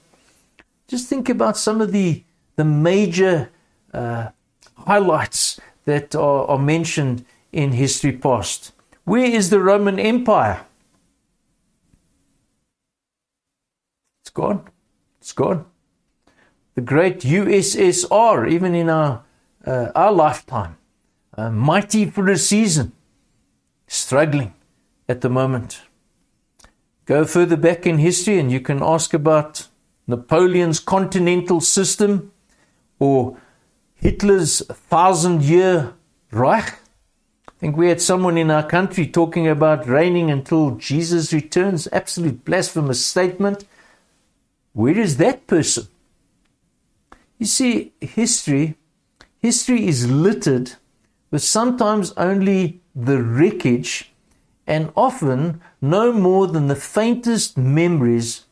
Just 0.87 1.09
think 1.09 1.29
about 1.29 1.57
some 1.57 1.81
of 1.81 1.91
the, 1.91 2.23
the 2.57 2.63
major 2.63 3.49
uh, 3.91 4.29
highlights 4.85 5.59
that 5.85 6.13
are, 6.13 6.45
are 6.45 6.59
mentioned 6.59 7.25
in 7.51 7.71
history 7.71 8.11
past. 8.11 8.71
Where 9.03 9.25
is 9.25 9.49
the 9.49 9.59
Roman 9.59 9.97
Empire? 9.97 10.63
It's 14.21 14.29
gone. 14.29 14.69
It's 15.19 15.33
gone. 15.33 15.65
The 16.75 16.81
great 16.81 17.21
USSR, 17.21 18.47
even 18.47 18.75
in 18.75 18.91
our, 18.91 19.23
uh, 19.65 19.87
our 19.95 20.11
lifetime, 20.11 20.77
uh, 21.35 21.49
mighty 21.49 22.05
for 22.05 22.29
a 22.29 22.37
season, 22.37 22.91
struggling 23.87 24.53
at 25.07 25.21
the 25.21 25.29
moment. 25.29 25.81
Go 27.05 27.25
further 27.25 27.57
back 27.57 27.85
in 27.85 27.99
history 27.99 28.39
and 28.39 28.51
you 28.51 28.59
can 28.59 28.81
ask 28.81 29.13
about 29.13 29.67
Napoleon's 30.07 30.79
continental 30.79 31.61
system 31.61 32.31
or 32.99 33.37
Hitler's 33.95 34.61
thousand 34.67 35.43
year 35.43 35.93
Reich. 36.31 36.73
I 37.47 37.51
think 37.59 37.77
we 37.77 37.89
had 37.89 38.01
someone 38.01 38.37
in 38.37 38.51
our 38.51 38.67
country 38.67 39.07
talking 39.07 39.47
about 39.47 39.87
reigning 39.87 40.29
until 40.29 40.71
Jesus 40.71 41.31
returns. 41.31 41.87
Absolute 41.91 42.43
blasphemous 42.43 43.05
statement. 43.05 43.65
Where 44.73 44.97
is 44.97 45.17
that 45.17 45.47
person? 45.47 45.87
You 47.37 47.45
see, 47.45 47.93
history, 48.01 48.75
history 49.39 49.87
is 49.87 50.09
littered 50.09 50.73
with 51.31 51.43
sometimes 51.43 52.11
only 52.17 52.81
the 52.95 53.21
wreckage 53.21 54.11
and 54.65 54.91
often 54.95 55.61
no 55.81 56.11
more 56.11 56.47
than 56.47 56.67
the 56.67 56.75
faintest 56.75 57.57
memories 57.57 58.45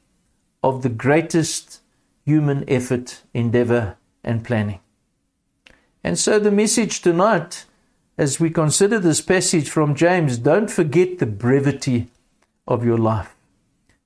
of 0.61 0.81
the 0.81 0.89
greatest 0.89 1.81
human 2.25 2.63
effort, 2.69 3.23
endeavor, 3.33 3.97
and 4.23 4.43
planning. 4.43 4.79
And 6.03 6.19
so, 6.19 6.39
the 6.39 6.51
message 6.51 7.01
tonight, 7.01 7.65
as 8.17 8.39
we 8.39 8.49
consider 8.49 8.99
this 8.99 9.21
passage 9.21 9.69
from 9.69 9.95
James, 9.95 10.37
don't 10.37 10.69
forget 10.69 11.19
the 11.19 11.25
brevity 11.25 12.09
of 12.67 12.85
your 12.85 12.97
life. 12.97 13.35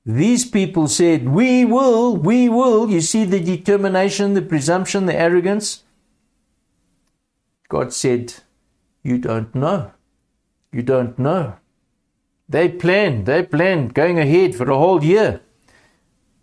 These 0.06 0.46
people 0.46 0.88
said, 0.88 1.27
We 1.27 1.65
will, 1.65 2.15
we 2.15 2.48
will. 2.48 2.89
You 2.89 3.01
see 3.01 3.25
the 3.25 3.41
determination, 3.41 4.36
the 4.36 4.41
presumption, 4.41 5.06
the 5.06 5.15
arrogance. 5.15 5.84
God 7.67 7.91
said, 7.91 8.36
You 9.03 9.17
don't 9.17 9.53
know. 9.53 9.91
You 10.71 10.83
don't 10.83 11.17
know. 11.17 11.55
They 12.50 12.69
planned, 12.69 13.25
they 13.25 13.43
planned 13.43 13.93
going 13.93 14.19
ahead 14.19 14.55
for 14.55 14.69
a 14.69 14.77
whole 14.77 15.03
year. 15.03 15.41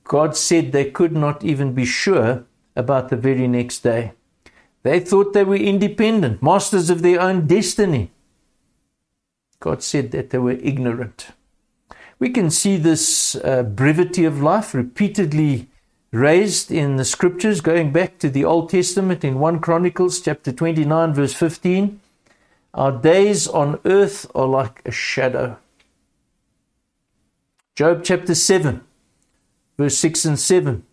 God 0.05 0.37
said 0.37 0.73
they 0.73 0.91
could 0.91 1.13
not 1.13 1.43
even 1.43 1.73
be 1.73 1.87
sure 1.87 2.45
about 2.77 3.09
the 3.09 3.17
very 3.17 3.49
next 3.49 3.81
day. 3.81 4.13
They 4.83 5.01
thought 5.01 5.33
they 5.33 5.45
were 5.45 5.57
independent, 5.57 6.43
masters 6.43 6.91
of 6.91 7.01
their 7.01 7.21
own 7.21 7.47
destiny. 7.47 8.11
God 9.61 9.83
said 9.83 10.11
that 10.11 10.29
they 10.29 10.39
were 10.39 10.53
ignorant. 10.53 11.29
We 12.19 12.29
can 12.29 12.51
see 12.51 12.77
this 12.77 13.35
uh, 13.37 13.63
brevity 13.63 14.27
of 14.27 14.43
life 14.43 14.75
repeatedly 14.75 15.69
raised 16.13 16.71
in 16.71 16.97
the 16.97 17.05
scriptures, 17.05 17.61
going 17.61 17.93
back 17.93 18.19
to 18.19 18.29
the 18.29 18.45
Old 18.45 18.71
Testament 18.71 19.25
in 19.25 19.39
1 19.39 19.61
Chronicles 19.61 20.21
chapter 20.21 20.53
29, 20.53 21.15
verse 21.15 21.33
15. 21.33 22.01
Our 22.75 22.91
days 22.91 23.47
on 23.47 23.79
earth 23.85 24.27
are 24.35 24.47
like 24.49 24.83
a 24.85 24.91
shadow. 24.91 25.59
Job 27.77 28.03
chapter 28.03 28.35
7, 28.35 28.81
verse 29.79 29.97
6 29.99 30.25
and 30.25 30.39
7. 30.39 30.85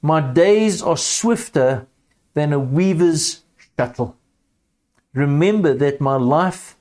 My 0.00 0.20
days 0.20 0.82
are 0.82 0.96
swifter 0.96 1.86
than 2.34 2.52
a 2.52 2.58
weaver's 2.58 3.42
shuttle. 3.76 4.16
Remember 5.14 5.74
that 5.74 6.00
my 6.00 6.16
life 6.16 6.76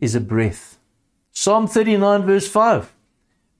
is 0.00 0.14
a 0.14 0.20
breath. 0.20 0.78
Psalm 1.32 1.66
39, 1.66 2.22
verse 2.22 2.48
5. 2.48 2.94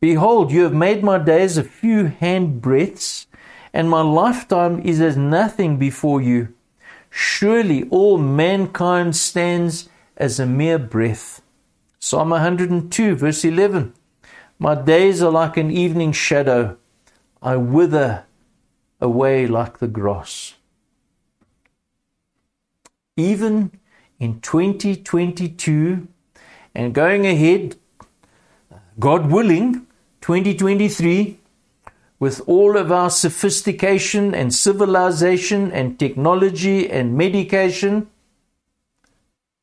Behold, 0.01 0.51
you 0.51 0.63
have 0.63 0.75
made 0.75 1.05
my 1.05 1.19
days 1.19 1.59
a 1.59 1.65
few 1.65 2.07
hand 2.07 2.63
breadths 2.63 3.27
and 3.75 3.91
my 3.91 4.01
lifetime 4.01 4.81
is 4.81 5.03
as 5.03 5.19
nothing 5.19 5.77
before 5.77 6.23
you. 6.23 6.55
Surely 7.11 7.87
all 7.91 8.17
mankind 8.17 9.15
stands 9.15 9.89
as 10.19 10.39
a 10.39 10.47
mere 10.47 10.79
breath. 10.79 11.41
Psalm 12.01 12.31
102, 12.31 13.15
verse 13.15 13.45
11. 13.45 13.95
My 14.59 14.75
days 14.75 15.23
are 15.23 15.31
like 15.31 15.57
an 15.57 15.71
evening 15.71 16.13
shadow. 16.13 16.77
I 17.41 17.57
wither 17.57 18.25
away 19.01 19.47
like 19.47 19.79
the 19.79 19.87
grass. 19.87 20.55
Even 23.17 23.71
in 24.19 24.41
2022 24.41 26.09
and 26.75 26.95
going 26.95 27.27
ahead, 27.27 27.77
God 28.99 29.31
willing, 29.31 29.87
2023, 30.21 31.39
with 32.19 32.41
all 32.49 32.77
of 32.77 32.91
our 32.91 33.11
sophistication 33.11 34.35
and 34.35 34.53
civilization 34.53 35.71
and 35.71 35.99
technology 35.99 36.91
and 36.91 37.17
medication, 37.17 38.09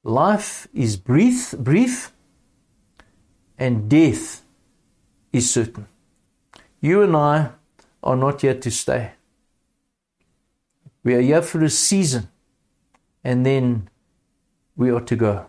life 0.05 0.67
is 0.71 0.97
brief, 0.97 1.51
brief 1.57 2.13
and 3.57 3.89
death 3.89 4.45
is 5.33 5.51
certain. 5.51 5.87
You 6.79 7.01
and 7.01 7.15
I 7.17 7.49
are 8.03 8.15
not 8.15 8.41
here 8.41 8.53
to 8.53 8.71
stay. 8.71 9.13
We 11.03 11.15
are 11.15 11.21
here 11.21 11.41
for 11.41 11.63
a 11.63 11.69
season 11.69 12.29
and 13.23 13.45
then 13.45 13.89
we 14.75 14.91
are 14.91 15.01
to 15.01 15.15
go. 15.15 15.47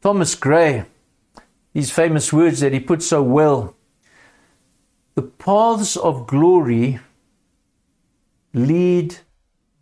Thomas 0.00 0.34
Gray, 0.34 0.84
these 1.72 1.92
famous 1.92 2.32
words 2.32 2.60
that 2.60 2.72
he 2.72 2.80
put 2.80 3.02
so 3.02 3.22
well 3.22 3.76
the 5.14 5.22
paths 5.22 5.96
of 5.96 6.26
glory 6.26 6.98
lead 8.54 9.18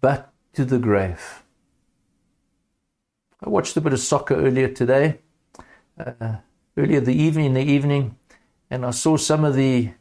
but 0.00 0.32
to 0.52 0.64
the 0.64 0.78
grave. 0.78 1.39
I 3.42 3.48
watched 3.48 3.76
a 3.76 3.80
bit 3.80 3.94
of 3.94 4.00
soccer 4.00 4.34
earlier 4.34 4.68
today, 4.68 5.18
uh, 5.98 6.36
earlier 6.76 7.00
the 7.00 7.14
evening, 7.14 7.46
in 7.46 7.54
the 7.54 7.62
evening, 7.62 8.16
and 8.70 8.84
I 8.84 8.90
saw 8.90 9.16
some 9.16 9.44
of 9.44 9.54
the 9.54 9.92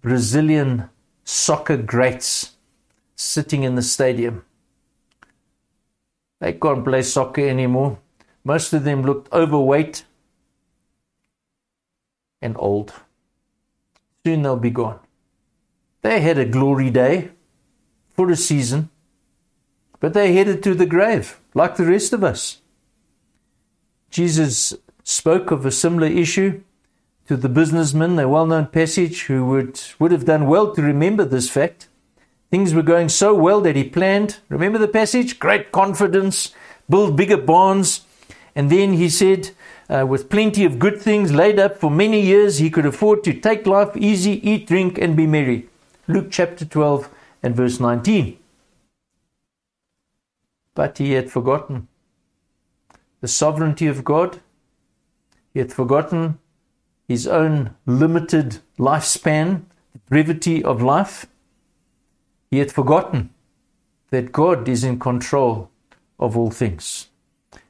Brazilian 0.00 0.88
soccer 1.24 1.76
greats 1.76 2.52
sitting 3.16 3.64
in 3.64 3.74
the 3.74 3.82
stadium. 3.82 4.44
They 6.40 6.52
can't 6.52 6.84
play 6.84 7.02
soccer 7.02 7.48
anymore. 7.48 7.98
Most 8.44 8.72
of 8.72 8.84
them 8.84 9.02
looked 9.02 9.32
overweight 9.32 10.04
and 12.40 12.54
old. 12.58 12.92
Soon 14.24 14.42
they'll 14.42 14.56
be 14.56 14.70
gone. 14.70 15.00
They 16.02 16.20
had 16.20 16.38
a 16.38 16.44
glory 16.44 16.90
day 16.90 17.30
for 18.10 18.30
a 18.30 18.36
season, 18.36 18.90
but 19.98 20.12
they 20.12 20.34
headed 20.34 20.62
to 20.62 20.74
the 20.74 20.86
grave 20.86 21.40
like 21.54 21.76
the 21.76 21.86
rest 21.86 22.12
of 22.12 22.22
us. 22.22 22.60
Jesus 24.14 24.72
spoke 25.02 25.50
of 25.50 25.66
a 25.66 25.72
similar 25.72 26.06
issue 26.06 26.62
to 27.26 27.36
the 27.36 27.48
businessman, 27.48 28.16
a 28.16 28.28
well 28.28 28.46
known 28.46 28.66
passage, 28.66 29.24
who 29.24 29.44
would, 29.46 29.80
would 29.98 30.12
have 30.12 30.24
done 30.24 30.46
well 30.46 30.72
to 30.72 30.82
remember 30.82 31.24
this 31.24 31.50
fact. 31.50 31.88
Things 32.48 32.72
were 32.72 32.84
going 32.84 33.08
so 33.08 33.34
well 33.34 33.60
that 33.62 33.74
he 33.74 33.82
planned, 33.82 34.38
remember 34.48 34.78
the 34.78 34.86
passage? 34.86 35.40
Great 35.40 35.72
confidence, 35.72 36.54
build 36.88 37.16
bigger 37.16 37.36
barns. 37.36 38.02
And 38.54 38.70
then 38.70 38.92
he 38.92 39.08
said, 39.08 39.50
uh, 39.90 40.06
with 40.08 40.30
plenty 40.30 40.64
of 40.64 40.78
good 40.78 41.02
things 41.02 41.32
laid 41.32 41.58
up 41.58 41.80
for 41.80 41.90
many 41.90 42.20
years, 42.20 42.58
he 42.58 42.70
could 42.70 42.86
afford 42.86 43.24
to 43.24 43.32
take 43.32 43.66
life 43.66 43.96
easy, 43.96 44.48
eat, 44.48 44.68
drink, 44.68 44.96
and 44.96 45.16
be 45.16 45.26
merry. 45.26 45.68
Luke 46.06 46.28
chapter 46.30 46.64
12 46.64 47.10
and 47.42 47.56
verse 47.56 47.80
19. 47.80 48.38
But 50.76 50.98
he 50.98 51.14
had 51.14 51.32
forgotten 51.32 51.88
the 53.24 53.28
sovereignty 53.28 53.86
of 53.86 54.04
God, 54.04 54.42
he 55.54 55.58
had 55.58 55.72
forgotten 55.72 56.38
his 57.08 57.26
own 57.26 57.74
limited 57.86 58.58
lifespan, 58.78 59.62
the 59.94 59.98
brevity 60.10 60.62
of 60.62 60.82
life. 60.82 61.24
He 62.50 62.58
had 62.58 62.70
forgotten 62.70 63.30
that 64.10 64.30
God 64.30 64.68
is 64.68 64.84
in 64.84 64.98
control 64.98 65.70
of 66.18 66.36
all 66.36 66.50
things. 66.50 67.08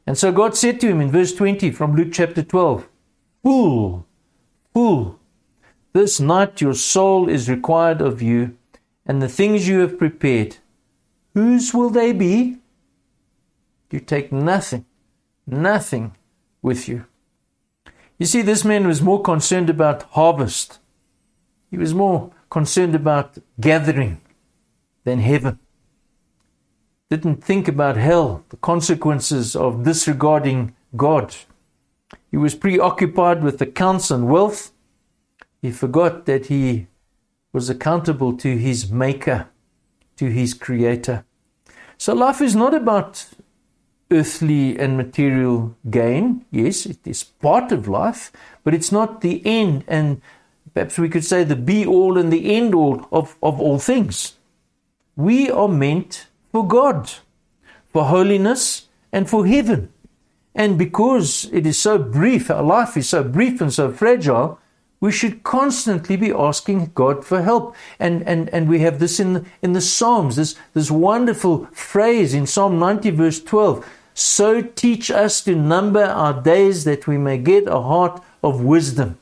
And 0.09 0.19
so 0.19 0.33
God 0.33 0.57
said 0.57 0.81
to 0.81 0.88
him 0.88 1.01
in 1.01 1.12
verse 1.12 1.33
20 1.33 1.71
from 1.71 1.95
Luke 1.95 2.12
chapter 2.12 2.43
12 2.43 2.88
Fool, 3.45 4.05
fool, 4.73 5.21
this 5.93 6.19
night 6.19 6.62
your 6.62 6.75
soul 6.75 7.29
is 7.29 7.49
required 7.49 8.01
of 8.01 8.21
you, 8.21 8.57
and 9.07 9.23
the 9.23 9.29
things 9.29 9.69
you 9.69 9.79
have 9.83 9.99
prepared, 9.99 10.57
whose 11.33 11.73
will 11.73 11.90
they 11.90 12.11
be? 12.11 12.57
You 13.93 14.01
take 14.01 14.33
nothing, 14.33 14.85
nothing 15.47 16.17
with 16.63 16.89
you. 16.89 17.07
You 18.19 18.27
see, 18.27 18.43
this 18.43 18.65
man 18.65 18.87
was 18.87 19.03
more 19.03 19.23
concerned 19.23 19.69
about 19.69 20.05
harvest. 20.13 20.79
He 21.71 21.77
was 21.77 21.93
more 21.95 22.31
concerned 22.51 22.95
about 22.95 23.39
gathering 23.61 24.21
than 25.05 25.19
heaven 25.21 25.59
didn't 27.11 27.45
think 27.45 27.69
about 27.69 27.97
hell, 27.97 28.45
the 28.49 28.57
consequences 28.57 29.55
of 29.55 29.85
disregarding 29.85 30.75
God. 30.97 31.37
He 32.31 32.37
was 32.37 32.55
preoccupied 32.55 33.45
with 33.45 33.61
accounts 33.61 34.11
and 34.11 34.29
wealth. 34.29 34.73
He 35.63 35.71
forgot 35.71 36.27
that 36.27 36.47
he 36.47 36.89
was 37.53 37.71
accountable 37.71 38.37
to 38.39 38.57
his 38.57 38.91
Maker, 38.91 39.49
to 40.17 40.27
his 40.31 40.55
Creator. 40.55 41.25
So 41.99 42.15
life 42.15 42.41
is 42.41 42.57
not 42.57 42.75
about 42.75 43.27
earthly 44.11 44.79
and 44.79 44.97
material 44.97 45.77
gain. 45.90 46.45
Yes, 46.51 46.87
it 46.87 46.99
is 47.07 47.25
part 47.25 47.73
of 47.73 47.88
life, 47.88 48.31
but 48.62 48.75
it's 48.75 48.93
not 48.93 49.21
the 49.21 49.43
end 49.45 49.85
and 49.88 50.21
perhaps 50.73 50.99
we 50.99 51.09
could 51.09 51.25
say 51.25 51.45
the 51.45 51.57
be 51.57 51.87
all 51.87 52.19
and 52.19 52.33
the 52.33 52.55
end 52.55 52.75
all 52.75 53.07
of, 53.12 53.37
of 53.43 53.61
all 53.61 53.79
things. 53.79 54.35
We 55.17 55.51
are 55.51 55.69
meant 55.69 56.27
for 56.51 56.67
God, 56.67 57.11
for 57.93 58.05
holiness, 58.05 58.88
and 59.12 59.31
for 59.31 59.47
heaven. 59.47 59.93
And 60.55 60.79
because 60.79 61.49
it 61.53 61.67
is 61.67 61.79
so 61.79 61.99
brief, 61.99 62.51
our 62.51 62.62
life 62.62 62.97
is 62.97 63.09
so 63.09 63.25
brief 63.25 63.61
and 63.61 63.73
so 63.73 63.90
fragile, 63.93 64.59
we 65.05 65.12
should 65.12 65.43
constantly 65.43 66.17
be 66.17 66.33
asking 66.33 66.90
God 66.95 67.27
for 67.27 67.43
help. 67.43 67.77
And, 67.99 68.27
and, 68.27 68.49
and 68.55 68.71
we 68.71 68.81
have 68.81 69.01
this 69.01 69.21
in, 69.21 69.45
in 69.61 69.75
the 69.75 69.83
Psalms, 69.83 70.37
this, 70.37 70.57
this 70.73 70.90
wonderful 70.90 71.67
phrase 71.73 72.33
in 72.33 72.47
Psalm 72.47 72.79
90, 72.79 73.11
verse 73.11 73.38
12. 73.43 73.87
So 74.14 74.62
teach 74.62 75.11
us 75.11 75.45
to 75.45 75.55
number 75.55 76.03
our 76.03 76.40
days 76.40 76.85
that 76.85 77.07
we 77.07 77.19
may 77.19 77.37
get 77.37 77.69
a 77.69 77.83
heart 77.83 78.23
of 78.43 78.62
wisdom. 78.62 79.19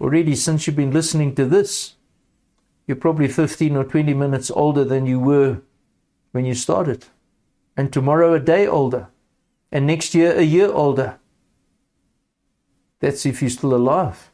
Already, 0.00 0.36
since 0.36 0.68
you've 0.68 0.76
been 0.76 0.92
listening 0.92 1.34
to 1.34 1.44
this, 1.44 1.94
you're 2.86 2.94
probably 2.94 3.26
15 3.26 3.74
or 3.74 3.82
20 3.82 4.14
minutes 4.14 4.48
older 4.48 4.84
than 4.84 5.06
you 5.06 5.18
were 5.18 5.60
when 6.30 6.44
you 6.44 6.54
started. 6.54 7.06
And 7.76 7.92
tomorrow, 7.92 8.32
a 8.34 8.38
day 8.38 8.64
older. 8.64 9.08
And 9.72 9.88
next 9.88 10.14
year, 10.14 10.38
a 10.38 10.44
year 10.44 10.70
older. 10.70 11.18
That's 13.02 13.26
if 13.26 13.42
you're 13.42 13.50
still 13.50 13.74
alive. 13.74 14.30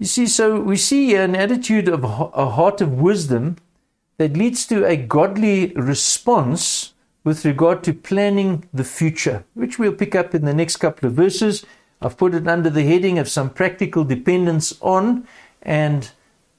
You 0.00 0.06
see, 0.06 0.26
so 0.26 0.60
we 0.60 0.76
see 0.76 1.14
an 1.14 1.36
attitude 1.36 1.88
of 1.88 2.02
a 2.02 2.50
heart 2.50 2.80
of 2.80 3.00
wisdom 3.00 3.56
that 4.18 4.36
leads 4.36 4.66
to 4.66 4.84
a 4.84 4.96
godly 4.96 5.68
response 5.76 6.92
with 7.22 7.44
regard 7.44 7.84
to 7.84 7.94
planning 7.94 8.64
the 8.74 8.82
future, 8.82 9.44
which 9.54 9.78
we'll 9.78 9.92
pick 9.92 10.16
up 10.16 10.34
in 10.34 10.44
the 10.44 10.52
next 10.54 10.78
couple 10.78 11.06
of 11.06 11.14
verses. 11.14 11.64
I've 12.02 12.16
put 12.16 12.34
it 12.34 12.48
under 12.48 12.68
the 12.68 12.82
heading 12.82 13.16
of 13.20 13.28
some 13.28 13.50
practical 13.50 14.02
dependence 14.02 14.76
on 14.80 15.28
and 15.62 16.10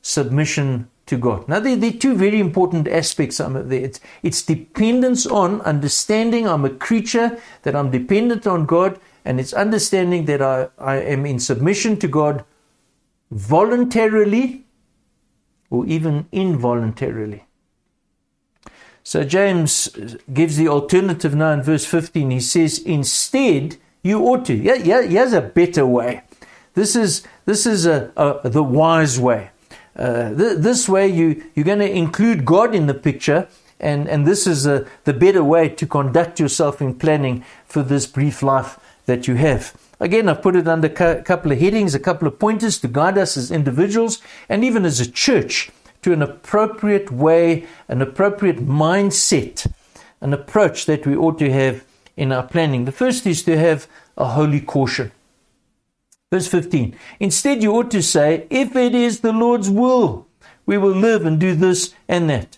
submission 0.01 0.87
to 1.07 1.17
God. 1.17 1.49
Now, 1.49 1.59
there, 1.59 1.77
are 1.77 1.91
two 1.91 2.15
very 2.15 2.39
important 2.39 2.87
aspects. 2.87 3.41
It's, 3.41 3.99
it's 4.23 4.41
dependence 4.41 5.25
on 5.25 5.59
understanding 5.61 6.47
I'm 6.47 6.63
a 6.63 6.69
creature, 6.69 7.41
that 7.63 7.75
I'm 7.75 7.91
dependent 7.91 8.47
on 8.47 8.65
God, 8.65 8.97
and 9.23 9.39
it's 9.39 9.53
understanding 9.53 10.25
that 10.25 10.41
I, 10.41 10.69
I 10.77 10.95
am 10.97 11.25
in 11.25 11.39
submission 11.39 11.97
to 11.97 12.07
God 12.07 12.43
voluntarily 13.29 14.65
or 15.69 15.85
even 15.85 16.27
involuntarily. 16.31 17.45
So 19.03 19.23
James 19.23 19.89
gives 20.31 20.57
the 20.57 20.67
alternative 20.67 21.33
now 21.33 21.51
in 21.51 21.63
verse 21.63 21.85
15. 21.85 22.29
He 22.29 22.39
says, 22.39 22.79
instead, 22.79 23.77
you 24.03 24.21
ought 24.25 24.45
to. 24.45 24.53
Yeah, 24.53 24.75
yeah, 24.75 25.01
here's 25.01 25.33
a 25.33 25.41
better 25.41 25.85
way. 25.85 26.23
This 26.73 26.95
is 26.95 27.23
this 27.45 27.65
is 27.65 27.85
a, 27.85 28.11
a 28.15 28.49
the 28.49 28.63
wise 28.63 29.19
way. 29.19 29.49
Uh, 29.95 30.33
th- 30.33 30.57
this 30.59 30.87
way, 30.87 31.07
you 31.07 31.43
you're 31.53 31.65
going 31.65 31.79
to 31.79 31.91
include 31.91 32.45
God 32.45 32.73
in 32.73 32.87
the 32.87 32.93
picture, 32.93 33.47
and 33.79 34.07
and 34.07 34.25
this 34.25 34.47
is 34.47 34.65
a, 34.65 34.87
the 35.03 35.13
better 35.13 35.43
way 35.43 35.67
to 35.67 35.85
conduct 35.85 36.39
yourself 36.39 36.81
in 36.81 36.95
planning 36.95 37.43
for 37.65 37.83
this 37.83 38.07
brief 38.07 38.41
life 38.41 38.79
that 39.11 39.27
you 39.27 39.35
have. 39.35 39.75
Again, 39.99 40.29
I've 40.29 40.41
put 40.41 40.55
it 40.55 40.69
under 40.69 40.87
a 40.87 41.21
couple 41.21 41.51
of 41.51 41.59
headings, 41.59 41.93
a 41.93 41.99
couple 41.99 42.27
of 42.27 42.39
pointers 42.39 42.79
to 42.79 42.87
guide 42.87 43.17
us 43.17 43.35
as 43.35 43.51
individuals 43.51 44.21
and 44.47 44.63
even 44.63 44.85
as 44.85 45.01
a 45.01 45.11
church 45.11 45.69
to 46.01 46.13
an 46.13 46.21
appropriate 46.21 47.11
way, 47.11 47.67
an 47.89 48.01
appropriate 48.01 48.65
mindset, 48.65 49.69
an 50.21 50.33
approach 50.33 50.85
that 50.85 51.05
we 51.05 51.15
ought 51.15 51.37
to 51.39 51.51
have 51.51 51.83
in 52.15 52.31
our 52.31 52.47
planning. 52.47 52.85
The 52.85 52.93
first 52.93 53.27
is 53.27 53.43
to 53.43 53.57
have 53.57 53.85
a 54.17 54.25
holy 54.25 54.61
caution. 54.61 55.11
Verse 56.31 56.47
15. 56.47 56.95
Instead, 57.19 57.61
you 57.61 57.73
ought 57.73 57.91
to 57.91 58.01
say, 58.01 58.47
if 58.49 58.75
it 58.77 58.95
is 58.95 59.19
the 59.19 59.33
Lord's 59.33 59.69
will, 59.69 60.25
we 60.65 60.77
will 60.77 60.95
live 60.95 61.25
and 61.25 61.37
do 61.37 61.53
this 61.53 61.93
and 62.07 62.29
that. 62.29 62.57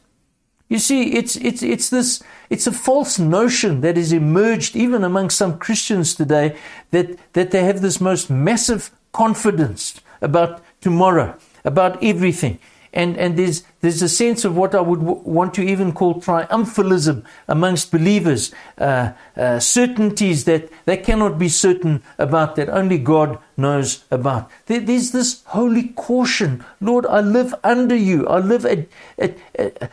You 0.70 0.80
see, 0.80 1.14
it's, 1.14 1.36
it's, 1.36 1.62
it's 1.62 1.90
this, 1.90 2.24
it's 2.50 2.68
a 2.68 2.72
false 2.72 3.20
notion 3.20 3.82
that 3.82 3.98
has 3.98 4.12
emerged 4.12 4.76
even 4.76 5.04
among 5.04 5.30
some 5.30 5.60
Christians 5.60 6.16
today 6.16 6.58
that, 6.92 7.18
that 7.34 7.52
they 7.52 7.64
have 7.64 7.82
this 7.82 8.02
most 8.02 8.30
massive 8.30 8.92
confidence 9.12 10.02
about 10.22 10.64
tomorrow, 10.82 11.38
about 11.64 12.04
everything. 12.04 12.60
And, 12.94 13.18
and 13.18 13.38
there's, 13.38 13.64
there's 13.82 14.04
a 14.04 14.10
sense 14.10 14.46
of 14.46 14.56
what 14.56 14.76
I 14.76 14.82
would 14.82 15.00
w- 15.00 15.22
want 15.24 15.56
to 15.56 15.64
even 15.64 15.94
call 15.94 16.22
triumphalism 16.22 17.26
amongst 17.48 17.92
believers, 17.92 18.54
uh, 18.78 19.14
uh, 19.36 19.60
certainties 19.60 20.44
that 20.44 20.70
they 20.86 20.98
cannot 20.98 21.40
be 21.40 21.50
certain 21.50 22.04
about, 22.20 22.56
that 22.56 22.70
only 22.70 23.00
God 23.00 23.40
knows 23.58 24.04
about. 24.12 24.50
There, 24.68 24.80
there's 24.80 25.12
this 25.12 25.42
holy 25.48 25.90
caution 25.90 26.64
Lord, 26.80 27.08
I 27.08 27.22
live 27.22 27.56
under 27.64 27.96
you. 27.96 28.28
I 28.28 28.40
live 28.40 28.64
at, 28.66 28.88
at, 29.18 29.38
at, 29.56 29.92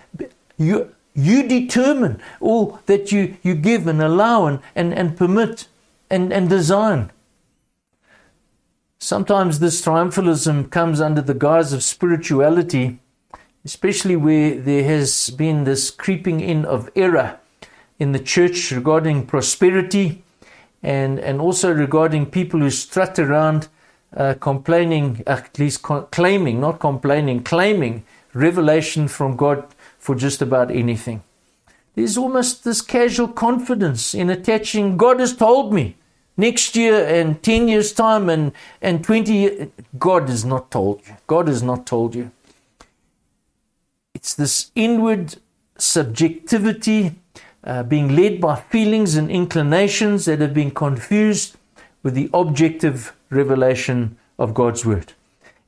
you, 0.60 0.94
you 1.14 1.48
determine 1.48 2.20
all 2.38 2.80
that 2.86 3.10
you, 3.10 3.36
you 3.42 3.54
give 3.54 3.86
and 3.86 4.02
allow 4.02 4.46
and, 4.46 4.60
and, 4.76 4.92
and 4.92 5.16
permit 5.16 5.66
and, 6.10 6.32
and 6.32 6.50
design. 6.50 7.10
Sometimes 8.98 9.58
this 9.58 9.80
triumphalism 9.80 10.70
comes 10.70 11.00
under 11.00 11.22
the 11.22 11.34
guise 11.34 11.72
of 11.72 11.82
spirituality, 11.82 12.98
especially 13.64 14.16
where 14.16 14.60
there 14.60 14.84
has 14.84 15.30
been 15.30 15.64
this 15.64 15.90
creeping 15.90 16.40
in 16.40 16.66
of 16.66 16.90
error 16.94 17.40
in 17.98 18.12
the 18.12 18.18
church 18.18 18.70
regarding 18.70 19.26
prosperity 19.26 20.22
and, 20.82 21.18
and 21.18 21.40
also 21.40 21.72
regarding 21.72 22.26
people 22.26 22.60
who 22.60 22.70
strut 22.70 23.18
around 23.18 23.68
uh, 24.14 24.34
complaining, 24.40 25.22
at 25.26 25.58
least 25.58 25.82
co- 25.82 26.02
claiming, 26.10 26.60
not 26.60 26.80
complaining, 26.80 27.42
claiming 27.42 28.04
revelation 28.34 29.08
from 29.08 29.36
God 29.36 29.66
for 30.00 30.16
just 30.16 30.42
about 30.42 30.72
anything. 30.72 31.22
There's 31.94 32.16
almost 32.16 32.64
this 32.64 32.80
casual 32.80 33.28
confidence 33.28 34.14
in 34.14 34.30
attaching, 34.30 34.96
God 34.96 35.20
has 35.20 35.36
told 35.36 35.72
me 35.72 35.96
next 36.36 36.74
year 36.74 37.06
and 37.06 37.40
10 37.42 37.68
years' 37.68 37.92
time 37.92 38.28
and, 38.28 38.52
and 38.80 39.04
20 39.04 39.32
years. 39.32 39.68
God 39.98 40.28
has 40.28 40.44
not 40.44 40.70
told 40.70 41.06
you. 41.06 41.14
God 41.26 41.46
has 41.46 41.62
not 41.62 41.86
told 41.86 42.14
you. 42.14 42.30
It's 44.14 44.34
this 44.34 44.70
inward 44.74 45.36
subjectivity, 45.76 47.16
uh, 47.64 47.82
being 47.82 48.16
led 48.16 48.40
by 48.40 48.56
feelings 48.56 49.16
and 49.16 49.30
inclinations 49.30 50.24
that 50.24 50.40
have 50.40 50.54
been 50.54 50.70
confused 50.70 51.56
with 52.02 52.14
the 52.14 52.30
objective 52.32 53.14
revelation 53.28 54.16
of 54.38 54.54
God's 54.54 54.84
Word. 54.86 55.12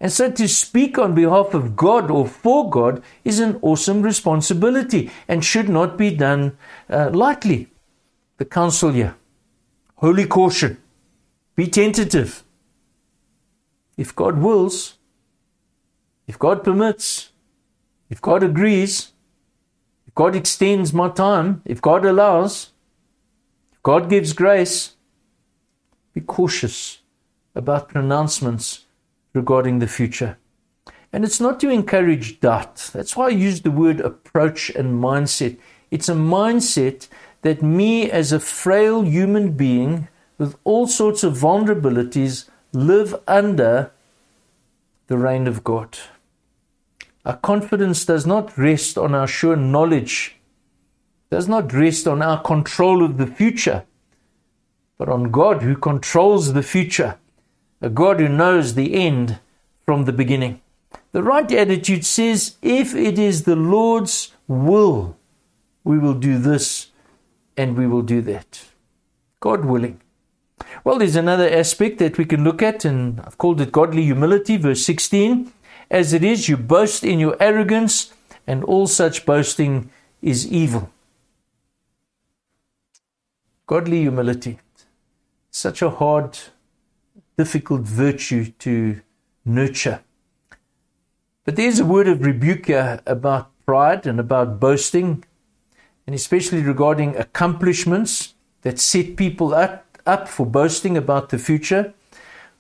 And 0.02 0.10
so 0.10 0.32
to 0.32 0.48
speak 0.48 0.98
on 0.98 1.14
behalf 1.14 1.54
of 1.54 1.76
God 1.76 2.10
or 2.10 2.26
for 2.26 2.68
God 2.68 3.00
is 3.24 3.38
an 3.38 3.60
awesome 3.62 4.02
responsibility 4.02 5.12
and 5.28 5.44
should 5.44 5.68
not 5.68 5.96
be 5.96 6.10
done 6.10 6.58
uh, 6.90 7.10
lightly. 7.10 7.68
The 8.38 8.44
counsel 8.44 8.90
here. 8.90 9.14
Holy 9.94 10.26
caution. 10.26 10.78
Be 11.54 11.68
tentative. 11.68 12.42
If 13.96 14.16
God 14.16 14.38
wills, 14.38 14.98
if 16.26 16.36
God 16.36 16.64
permits, 16.64 17.30
if 18.10 18.20
God 18.20 18.42
agrees, 18.42 19.12
if 20.08 20.16
God 20.16 20.34
extends 20.34 20.92
my 20.92 21.10
time, 21.10 21.62
if 21.64 21.80
God 21.80 22.04
allows, 22.04 22.70
if 23.72 23.80
God 23.84 24.10
gives 24.10 24.32
grace, 24.32 24.96
be 26.12 26.20
cautious 26.20 27.02
about 27.54 27.88
pronouncements 27.88 28.86
regarding 29.32 29.78
the 29.78 29.86
future. 29.86 30.36
And 31.12 31.24
it's 31.24 31.40
not 31.40 31.60
to 31.60 31.68
encourage 31.68 32.40
doubt. 32.40 32.90
That's 32.92 33.16
why 33.16 33.26
I 33.26 33.30
use 33.30 33.60
the 33.60 33.70
word 33.70 34.00
approach 34.00 34.70
and 34.70 35.02
mindset. 35.02 35.58
It's 35.90 36.08
a 36.08 36.14
mindset 36.14 37.08
that 37.42 37.62
me, 37.62 38.10
as 38.10 38.32
a 38.32 38.40
frail 38.40 39.02
human 39.02 39.52
being 39.52 40.08
with 40.38 40.56
all 40.64 40.86
sorts 40.86 41.22
of 41.22 41.34
vulnerabilities, 41.34 42.48
live 42.72 43.14
under 43.28 43.92
the 45.08 45.18
reign 45.18 45.46
of 45.46 45.62
God. 45.62 45.98
Our 47.26 47.36
confidence 47.36 48.04
does 48.04 48.26
not 48.26 48.56
rest 48.56 48.96
on 48.96 49.14
our 49.14 49.26
sure 49.26 49.56
knowledge, 49.56 50.36
does 51.30 51.46
not 51.46 51.72
rest 51.72 52.08
on 52.08 52.22
our 52.22 52.40
control 52.42 53.04
of 53.04 53.18
the 53.18 53.26
future, 53.26 53.84
but 54.98 55.08
on 55.08 55.30
God 55.30 55.62
who 55.62 55.76
controls 55.76 56.52
the 56.52 56.62
future 56.62 57.18
a 57.82 57.90
God 57.90 58.20
who 58.20 58.28
knows 58.28 58.74
the 58.74 58.94
end 58.94 59.40
from 59.84 60.04
the 60.04 60.12
beginning. 60.12 60.62
The 61.10 61.22
right 61.22 61.50
attitude 61.52 62.06
says, 62.06 62.56
if 62.62 62.94
it 62.94 63.18
is 63.18 63.42
the 63.42 63.56
Lord's 63.56 64.32
will, 64.46 65.16
we 65.84 65.98
will 65.98 66.14
do 66.14 66.38
this 66.38 66.86
and 67.56 67.76
we 67.76 67.86
will 67.86 68.02
do 68.02 68.22
that. 68.22 68.64
God 69.40 69.64
willing. 69.64 70.00
Well, 70.84 70.98
there's 70.98 71.16
another 71.16 71.50
aspect 71.50 71.98
that 71.98 72.16
we 72.16 72.24
can 72.24 72.44
look 72.44 72.62
at, 72.62 72.84
and 72.84 73.20
I've 73.20 73.36
called 73.36 73.60
it 73.60 73.72
godly 73.72 74.04
humility, 74.04 74.56
verse 74.56 74.84
16. 74.86 75.52
As 75.90 76.12
it 76.12 76.22
is, 76.22 76.48
you 76.48 76.56
boast 76.56 77.02
in 77.02 77.18
your 77.18 77.36
arrogance, 77.40 78.12
and 78.46 78.62
all 78.64 78.86
such 78.86 79.26
boasting 79.26 79.90
is 80.22 80.50
evil. 80.50 80.90
Godly 83.66 84.02
humility. 84.02 84.60
Such 85.50 85.82
a 85.82 85.90
hard 85.90 86.38
difficult 87.36 87.82
virtue 87.82 88.46
to 88.58 89.00
nurture. 89.44 90.00
But 91.44 91.56
there's 91.56 91.80
a 91.80 91.84
word 91.84 92.08
of 92.08 92.24
rebuke 92.24 92.66
here 92.66 93.00
about 93.06 93.50
pride 93.66 94.06
and 94.06 94.20
about 94.20 94.60
boasting, 94.60 95.24
and 96.06 96.14
especially 96.14 96.62
regarding 96.62 97.16
accomplishments 97.16 98.34
that 98.62 98.78
set 98.78 99.16
people 99.16 99.54
up, 99.54 99.98
up 100.06 100.28
for 100.28 100.46
boasting 100.46 100.96
about 100.96 101.30
the 101.30 101.38
future, 101.38 101.94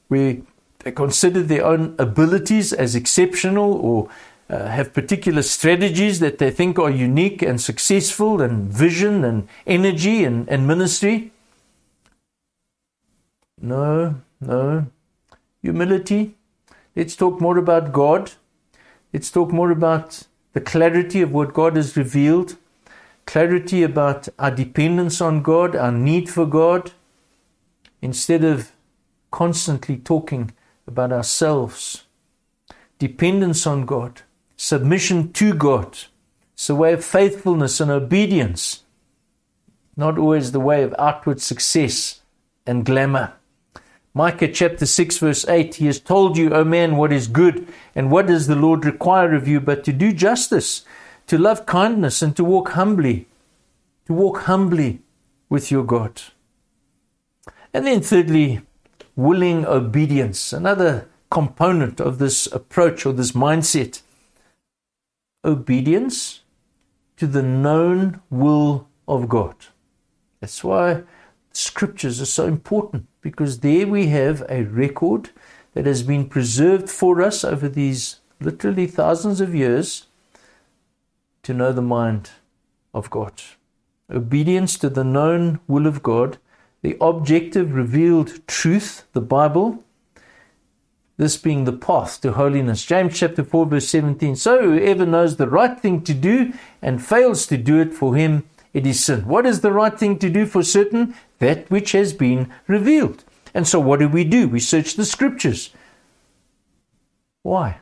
where 0.08 0.38
they 0.80 0.92
consider 0.92 1.42
their 1.42 1.64
own 1.64 1.94
abilities 1.98 2.72
as 2.72 2.94
exceptional 2.94 3.74
or 3.74 4.08
uh, 4.50 4.66
have 4.66 4.92
particular 4.92 5.42
strategies 5.42 6.18
that 6.18 6.38
they 6.38 6.50
think 6.50 6.78
are 6.78 6.90
unique 6.90 7.40
and 7.40 7.60
successful, 7.60 8.42
and 8.42 8.70
vision 8.70 9.24
and 9.24 9.48
energy 9.66 10.24
and, 10.24 10.48
and 10.48 10.66
ministry. 10.66 11.32
No, 13.60 14.16
no. 14.42 14.86
Humility. 15.62 16.36
Let's 16.96 17.16
talk 17.16 17.40
more 17.40 17.56
about 17.58 17.92
God. 17.92 18.32
Let's 19.12 19.30
talk 19.30 19.52
more 19.52 19.70
about 19.70 20.26
the 20.52 20.60
clarity 20.60 21.22
of 21.22 21.32
what 21.32 21.54
God 21.54 21.76
has 21.76 21.96
revealed, 21.96 22.56
clarity 23.24 23.82
about 23.82 24.28
our 24.38 24.50
dependence 24.50 25.20
on 25.20 25.42
God, 25.42 25.76
our 25.76 25.92
need 25.92 26.28
for 26.28 26.44
God, 26.44 26.92
instead 28.00 28.44
of 28.44 28.72
constantly 29.30 29.96
talking 29.96 30.52
about 30.86 31.12
ourselves. 31.12 32.04
Dependence 32.98 33.66
on 33.66 33.86
God, 33.86 34.22
submission 34.56 35.32
to 35.34 35.54
God. 35.54 35.98
It's 36.54 36.68
a 36.68 36.74
way 36.74 36.92
of 36.92 37.04
faithfulness 37.04 37.80
and 37.80 37.90
obedience, 37.90 38.82
not 39.96 40.18
always 40.18 40.52
the 40.52 40.60
way 40.60 40.82
of 40.82 40.94
outward 40.98 41.40
success 41.40 42.20
and 42.66 42.84
glamour. 42.84 43.34
Micah 44.14 44.48
chapter 44.48 44.84
6, 44.84 45.18
verse 45.18 45.48
8 45.48 45.76
He 45.76 45.86
has 45.86 45.98
told 45.98 46.36
you, 46.36 46.52
O 46.52 46.64
man, 46.64 46.96
what 46.96 47.12
is 47.12 47.26
good, 47.28 47.66
and 47.94 48.10
what 48.10 48.26
does 48.26 48.46
the 48.46 48.56
Lord 48.56 48.84
require 48.84 49.34
of 49.34 49.48
you 49.48 49.58
but 49.58 49.84
to 49.84 49.92
do 49.92 50.12
justice, 50.12 50.84
to 51.28 51.38
love 51.38 51.64
kindness, 51.64 52.20
and 52.20 52.36
to 52.36 52.44
walk 52.44 52.70
humbly, 52.70 53.26
to 54.06 54.12
walk 54.12 54.40
humbly 54.42 55.00
with 55.48 55.70
your 55.70 55.84
God. 55.84 56.20
And 57.72 57.86
then, 57.86 58.02
thirdly, 58.02 58.60
willing 59.16 59.64
obedience, 59.64 60.52
another 60.52 61.08
component 61.30 61.98
of 61.98 62.18
this 62.18 62.46
approach 62.48 63.06
or 63.06 63.14
this 63.14 63.32
mindset. 63.32 64.02
Obedience 65.42 66.42
to 67.16 67.26
the 67.26 67.42
known 67.42 68.20
will 68.28 68.88
of 69.08 69.30
God. 69.30 69.54
That's 70.40 70.62
why 70.62 70.94
the 70.94 71.04
scriptures 71.52 72.20
are 72.20 72.26
so 72.26 72.46
important 72.46 73.06
because 73.22 73.60
there 73.60 73.86
we 73.86 74.08
have 74.08 74.44
a 74.48 74.64
record 74.64 75.30
that 75.74 75.86
has 75.86 76.02
been 76.02 76.28
preserved 76.28 76.90
for 76.90 77.22
us 77.22 77.44
over 77.44 77.68
these 77.68 78.20
literally 78.40 78.86
thousands 78.86 79.40
of 79.40 79.54
years 79.54 80.06
to 81.42 81.54
know 81.54 81.72
the 81.72 81.80
mind 81.80 82.30
of 82.92 83.08
God. 83.08 83.40
Obedience 84.10 84.76
to 84.78 84.90
the 84.90 85.04
known 85.04 85.60
will 85.66 85.86
of 85.86 86.02
God, 86.02 86.38
the 86.82 86.96
objective 87.00 87.72
revealed 87.72 88.46
truth, 88.46 89.04
the 89.12 89.20
Bible, 89.20 89.82
this 91.16 91.36
being 91.36 91.64
the 91.64 91.72
path 91.72 92.20
to 92.20 92.32
holiness. 92.32 92.84
James 92.84 93.18
chapter 93.18 93.44
4, 93.44 93.66
verse 93.66 93.88
17. 93.88 94.34
So 94.36 94.60
whoever 94.60 95.06
knows 95.06 95.36
the 95.36 95.48
right 95.48 95.78
thing 95.78 96.02
to 96.02 96.14
do 96.14 96.52
and 96.82 97.04
fails 97.04 97.46
to 97.46 97.56
do 97.56 97.80
it 97.80 97.94
for 97.94 98.16
him, 98.16 98.44
it 98.72 98.86
is 98.86 99.04
sin. 99.04 99.26
What 99.26 99.46
is 99.46 99.60
the 99.60 99.72
right 99.72 99.96
thing 99.96 100.18
to 100.18 100.30
do 100.30 100.46
for 100.46 100.62
certain? 100.62 101.14
That 101.42 101.68
which 101.72 101.90
has 101.90 102.12
been 102.12 102.52
revealed. 102.68 103.24
And 103.52 103.66
so 103.66 103.80
what 103.80 103.98
do 103.98 104.08
we 104.08 104.22
do? 104.22 104.46
We 104.46 104.60
search 104.60 104.94
the 104.94 105.04
scriptures. 105.04 105.70
Why? 107.42 107.80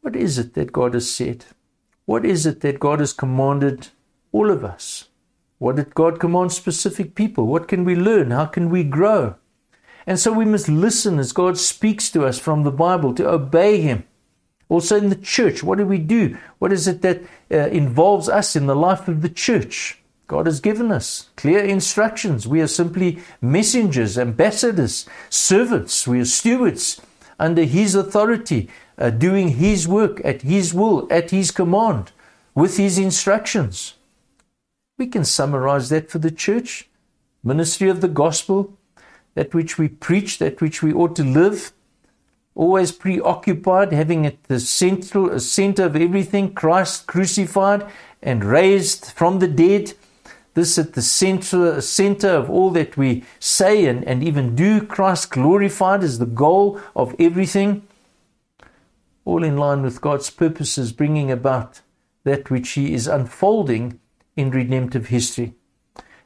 What 0.00 0.16
is 0.16 0.38
it 0.38 0.54
that 0.54 0.72
God 0.72 0.94
has 0.94 1.14
said? 1.14 1.44
What 2.06 2.24
is 2.24 2.46
it 2.46 2.62
that 2.62 2.80
God 2.80 3.00
has 3.00 3.12
commanded 3.12 3.88
all 4.32 4.50
of 4.50 4.64
us? 4.64 5.08
What 5.58 5.76
did 5.76 5.94
God 5.94 6.18
command 6.18 6.52
specific 6.52 7.14
people? 7.14 7.46
What 7.46 7.68
can 7.68 7.84
we 7.84 7.94
learn? 7.94 8.30
How 8.30 8.46
can 8.46 8.70
we 8.70 8.84
grow? 8.84 9.34
And 10.06 10.18
so 10.18 10.32
we 10.32 10.46
must 10.46 10.66
listen 10.66 11.18
as 11.18 11.32
God 11.32 11.58
speaks 11.58 12.10
to 12.12 12.24
us 12.24 12.38
from 12.38 12.62
the 12.62 12.72
Bible 12.72 13.12
to 13.16 13.28
obey 13.28 13.82
Him. 13.82 14.04
Also 14.70 14.96
in 14.96 15.10
the 15.10 15.16
church, 15.16 15.62
what 15.62 15.76
do 15.76 15.84
we 15.84 15.98
do? 15.98 16.38
What 16.58 16.72
is 16.72 16.88
it 16.88 17.02
that 17.02 17.20
uh, 17.50 17.68
involves 17.68 18.30
us 18.30 18.56
in 18.56 18.64
the 18.64 18.74
life 18.74 19.08
of 19.08 19.20
the 19.20 19.28
church? 19.28 20.00
God 20.26 20.46
has 20.46 20.60
given 20.60 20.90
us 20.90 21.28
clear 21.36 21.62
instructions. 21.62 22.46
We 22.46 22.60
are 22.60 22.66
simply 22.66 23.18
messengers, 23.40 24.18
ambassadors, 24.18 25.06
servants. 25.28 26.06
We 26.06 26.20
are 26.20 26.24
stewards 26.24 27.00
under 27.38 27.64
His 27.64 27.94
authority, 27.94 28.70
uh, 28.96 29.10
doing 29.10 29.48
His 29.48 29.86
work 29.86 30.20
at 30.24 30.42
His 30.42 30.72
will, 30.72 31.06
at 31.10 31.30
His 31.30 31.50
command, 31.50 32.12
with 32.54 32.76
His 32.76 32.98
instructions. 32.98 33.94
We 34.96 35.08
can 35.08 35.24
summarize 35.24 35.88
that 35.90 36.10
for 36.10 36.18
the 36.18 36.30
church 36.30 36.88
ministry 37.42 37.90
of 37.90 38.00
the 38.00 38.08
gospel, 38.08 38.72
that 39.34 39.52
which 39.52 39.76
we 39.76 39.88
preach, 39.88 40.38
that 40.38 40.60
which 40.60 40.82
we 40.82 40.92
ought 40.92 41.14
to 41.16 41.24
live, 41.24 41.72
always 42.54 42.92
preoccupied, 42.92 43.92
having 43.92 44.24
at 44.24 44.42
the 44.44 44.60
central 44.60 45.38
center 45.40 45.84
of 45.84 45.96
everything 45.96 46.54
Christ 46.54 47.06
crucified 47.06 47.84
and 48.22 48.44
raised 48.44 49.10
from 49.12 49.40
the 49.40 49.48
dead. 49.48 49.92
This 50.54 50.78
at 50.78 50.92
the 50.92 51.02
center, 51.02 51.80
center 51.80 52.28
of 52.28 52.48
all 52.48 52.70
that 52.70 52.96
we 52.96 53.24
say 53.40 53.86
and, 53.86 54.04
and 54.04 54.22
even 54.22 54.54
do, 54.54 54.80
Christ 54.80 55.30
glorified 55.30 56.02
is 56.02 56.18
the 56.18 56.26
goal 56.26 56.80
of 56.94 57.14
everything. 57.18 57.86
All 59.24 59.42
in 59.42 59.56
line 59.56 59.82
with 59.82 60.00
God's 60.00 60.30
purposes, 60.30 60.92
bringing 60.92 61.30
about 61.30 61.80
that 62.22 62.50
which 62.50 62.70
He 62.70 62.94
is 62.94 63.08
unfolding 63.08 63.98
in 64.36 64.50
redemptive 64.50 65.08
history. 65.08 65.54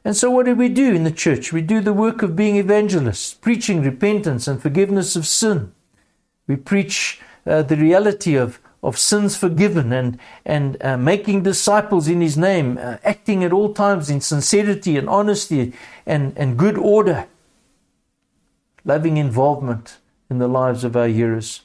And 0.05 0.15
so, 0.15 0.29
what 0.29 0.45
do 0.45 0.55
we 0.55 0.69
do 0.69 0.93
in 0.93 1.03
the 1.03 1.11
church? 1.11 1.51
We 1.51 1.61
do 1.61 1.81
the 1.81 1.93
work 1.93 2.21
of 2.21 2.35
being 2.35 2.55
evangelists, 2.55 3.33
preaching 3.33 3.81
repentance 3.81 4.47
and 4.47 4.61
forgiveness 4.61 5.15
of 5.15 5.25
sin. 5.25 5.73
We 6.47 6.55
preach 6.55 7.19
uh, 7.45 7.63
the 7.63 7.75
reality 7.75 8.35
of, 8.35 8.59
of 8.81 8.97
sins 8.97 9.35
forgiven 9.35 9.91
and, 9.91 10.17
and 10.45 10.81
uh, 10.81 10.97
making 10.97 11.43
disciples 11.43 12.07
in 12.07 12.21
His 12.21 12.37
name, 12.37 12.77
uh, 12.77 12.97
acting 13.03 13.43
at 13.43 13.53
all 13.53 13.73
times 13.73 14.09
in 14.09 14.21
sincerity 14.21 14.97
and 14.97 15.09
honesty 15.09 15.73
and, 16.05 16.37
and 16.37 16.57
good 16.57 16.77
order, 16.77 17.27
loving 18.85 19.17
involvement 19.17 19.97
in 20.29 20.37
the 20.37 20.47
lives 20.47 20.83
of 20.83 20.95
our 20.95 21.07
hearers. 21.07 21.61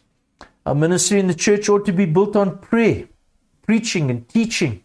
Our 0.66 0.74
ministry 0.74 1.20
in 1.20 1.26
the 1.26 1.34
church 1.34 1.68
ought 1.68 1.84
to 1.86 1.92
be 1.92 2.06
built 2.06 2.34
on 2.34 2.58
prayer, 2.58 3.06
preaching 3.62 4.10
and 4.10 4.28
teaching 4.28 4.82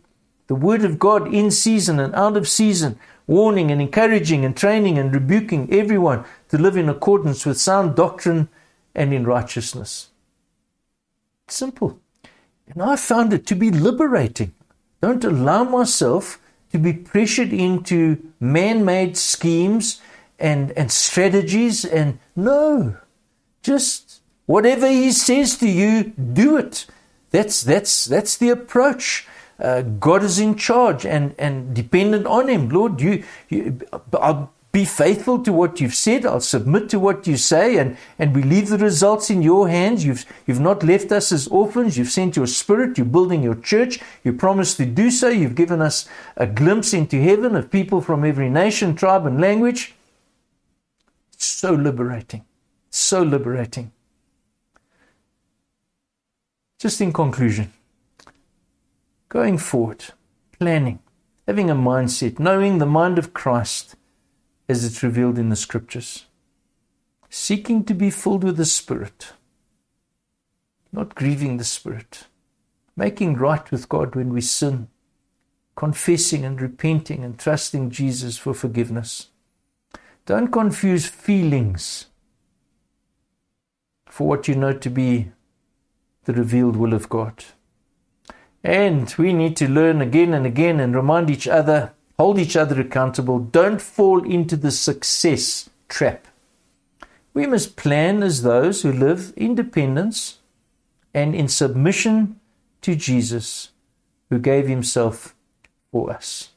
the 0.47 0.55
Word 0.55 0.83
of 0.83 0.97
God 0.97 1.31
in 1.33 1.51
season 1.51 1.99
and 1.99 2.13
out 2.15 2.35
of 2.35 2.47
season, 2.47 2.99
warning 3.27 3.71
and 3.71 3.79
encouraging 3.79 4.43
and 4.43 4.57
training 4.57 4.97
and 4.97 5.13
rebuking 5.13 5.71
everyone 5.71 6.25
to 6.49 6.57
live 6.57 6.75
in 6.75 6.89
accordance 6.89 7.45
with 7.45 7.59
sound 7.59 7.95
doctrine 7.95 8.49
and 8.95 9.13
in 9.13 9.25
righteousness. 9.25 10.09
Simple. 11.47 11.99
And 12.69 12.83
I 12.83 12.95
found 12.95 13.33
it 13.33 13.45
to 13.47 13.55
be 13.55 13.71
liberating. 13.71 14.53
Don't 15.01 15.23
allow 15.23 15.63
myself 15.63 16.39
to 16.71 16.77
be 16.77 16.93
pressured 16.93 17.51
into 17.51 18.31
man 18.39 18.85
made 18.85 19.17
schemes 19.17 20.01
and, 20.37 20.71
and 20.71 20.91
strategies. 20.91 21.83
And 21.83 22.19
no, 22.35 22.97
just 23.63 24.21
whatever 24.45 24.87
he 24.87 25.11
says 25.11 25.57
to 25.57 25.69
you, 25.69 26.13
do 26.33 26.57
it. 26.57 26.85
That's, 27.31 27.61
that's, 27.61 28.05
that's 28.05 28.37
the 28.37 28.49
approach 28.49 29.27
uh, 29.59 29.81
God 29.81 30.23
is 30.23 30.39
in 30.39 30.55
charge 30.55 31.05
and, 31.05 31.35
and 31.37 31.75
dependent 31.75 32.25
on 32.25 32.47
Him. 32.47 32.69
Lord, 32.69 33.01
you, 33.01 33.23
you, 33.49 33.79
I'll 34.13 34.53
be 34.71 34.85
faithful 34.85 35.41
to 35.43 35.51
what 35.51 35.81
you've 35.81 35.95
said. 35.95 36.25
I'll 36.25 36.41
submit 36.41 36.89
to 36.89 36.99
what 36.99 37.25
you 37.25 37.37
say, 37.37 37.77
and, 37.77 37.97
and 38.19 38.35
we 38.35 38.43
leave 38.43 38.69
the 38.69 38.77
results 38.77 39.31
in 39.31 39.41
your 39.41 39.67
hands. 39.67 40.05
You've, 40.05 40.25
you've 40.45 40.59
not 40.59 40.83
left 40.83 41.11
us 41.11 41.31
as 41.31 41.47
orphans. 41.47 41.97
You've 41.97 42.09
sent 42.09 42.35
your 42.35 42.45
spirit. 42.45 42.97
You're 42.97 43.07
building 43.07 43.41
your 43.41 43.55
church. 43.55 43.99
You 44.23 44.33
promised 44.33 44.77
to 44.77 44.85
do 44.85 45.09
so. 45.09 45.29
You've 45.29 45.55
given 45.55 45.81
us 45.81 46.07
a 46.37 46.45
glimpse 46.45 46.93
into 46.93 47.19
heaven 47.21 47.55
of 47.55 47.71
people 47.71 47.99
from 47.99 48.23
every 48.23 48.49
nation, 48.49 48.95
tribe, 48.95 49.25
and 49.25 49.41
language. 49.41 49.95
So 51.35 51.73
liberating. 51.73 52.45
So 52.91 53.23
liberating. 53.23 53.91
Just 56.77 57.01
in 57.01 57.11
conclusion 57.11 57.73
going 59.29 59.59
forward, 59.59 60.05
planning, 60.57 60.99
having 61.47 61.69
a 61.69 61.75
mindset, 61.75 62.39
knowing 62.39 62.79
the 62.79 62.85
mind 62.85 63.19
of 63.19 63.33
Christ 63.33 63.95
as 64.69 64.85
it's 64.85 65.01
revealed 65.01 65.39
in 65.39 65.49
the 65.49 65.55
scriptures, 65.55 66.27
seeking 67.29 67.83
to 67.83 67.95
be 67.95 68.11
filled 68.11 68.43
with 68.43 68.55
the 68.55 68.65
Spirit, 68.65 69.33
not 70.91 71.15
grieving 71.15 71.57
the 71.57 71.63
Spirit, 71.63 72.27
making 72.95 73.33
right 73.33 73.69
with 73.71 73.89
God 73.89 74.15
when 74.15 74.31
we 74.31 74.41
sin, 74.41 74.87
confessing 75.75 76.45
and 76.45 76.61
repenting 76.61 77.23
and 77.23 77.39
trusting 77.39 77.89
Jesus 77.89 78.37
for 78.37 78.53
forgiveness. 78.53 79.29
Don't 80.27 80.51
confuse 80.51 81.07
feelings 81.07 82.05
for 84.07 84.27
what 84.27 84.47
you 84.47 84.53
know 84.53 84.73
to 84.73 84.89
be 84.89 85.31
the 86.25 86.33
revealed 86.33 86.75
will 86.75 86.93
of 86.93 87.09
God. 87.09 87.43
And 88.63 89.11
we 89.17 89.33
need 89.33 89.55
to 89.57 89.67
learn 89.67 90.01
again 90.01 90.33
and 90.33 90.45
again 90.45 90.79
and 90.79 90.95
remind 90.95 91.31
each 91.31 91.47
other, 91.47 91.93
hold 92.19 92.37
each 92.37 92.57
other 92.57 92.79
accountable. 92.81 93.39
Don't 93.39 93.81
fall 93.81 94.29
into 94.29 94.57
the 94.57 94.71
success 94.71 95.69
trap. 95.87 96.27
We 97.33 97.47
must 97.47 97.77
plan 97.77 98.21
as 98.21 98.41
those 98.41 98.81
who 98.81 98.91
live 98.91 99.31
independence 99.37 100.39
and 101.13 101.33
in 101.33 101.47
submission 101.47 102.37
to 102.81 102.93
Jesus, 102.93 103.69
who 104.29 104.37
gave 104.37 104.67
himself 104.67 105.33
for 105.93 106.11
us. 106.11 106.49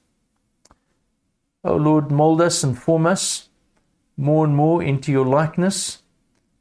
Oh 1.62 1.76
Lord, 1.76 2.10
mold 2.10 2.40
us 2.40 2.64
and 2.64 2.76
form 2.76 3.06
us 3.06 3.48
more 4.16 4.44
and 4.44 4.56
more 4.56 4.82
into 4.82 5.12
your 5.12 5.26
likeness. 5.26 6.02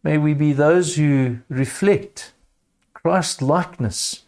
May 0.04 0.20
we 0.20 0.36
be 0.36 0.54
those 0.54 0.96
who 0.96 1.40
reflect 1.50 2.34
Christ's 2.94 3.42
likeness 3.42 4.26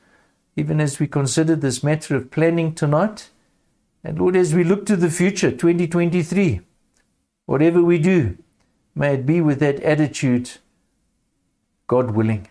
even 0.56 0.82
as 0.82 1.00
we 1.00 1.06
consider 1.06 1.56
this 1.56 1.84
matter 1.84 2.16
of 2.16 2.32
planning 2.32 2.74
tonight. 2.74 3.30
And 4.04 4.20
Lord, 4.20 4.36
as 4.36 4.54
we 4.54 4.64
look 4.64 4.86
to 4.88 4.96
the 4.96 5.10
future, 5.10 5.52
2023, 5.52 6.62
whatever 7.46 7.82
we 7.82 8.00
do, 8.00 8.38
may 8.94 9.14
it 9.14 9.26
be 9.26 9.40
with 9.40 9.60
that 9.60 9.80
attitude, 9.82 10.52
God 11.88 12.12
willing, 12.12 12.50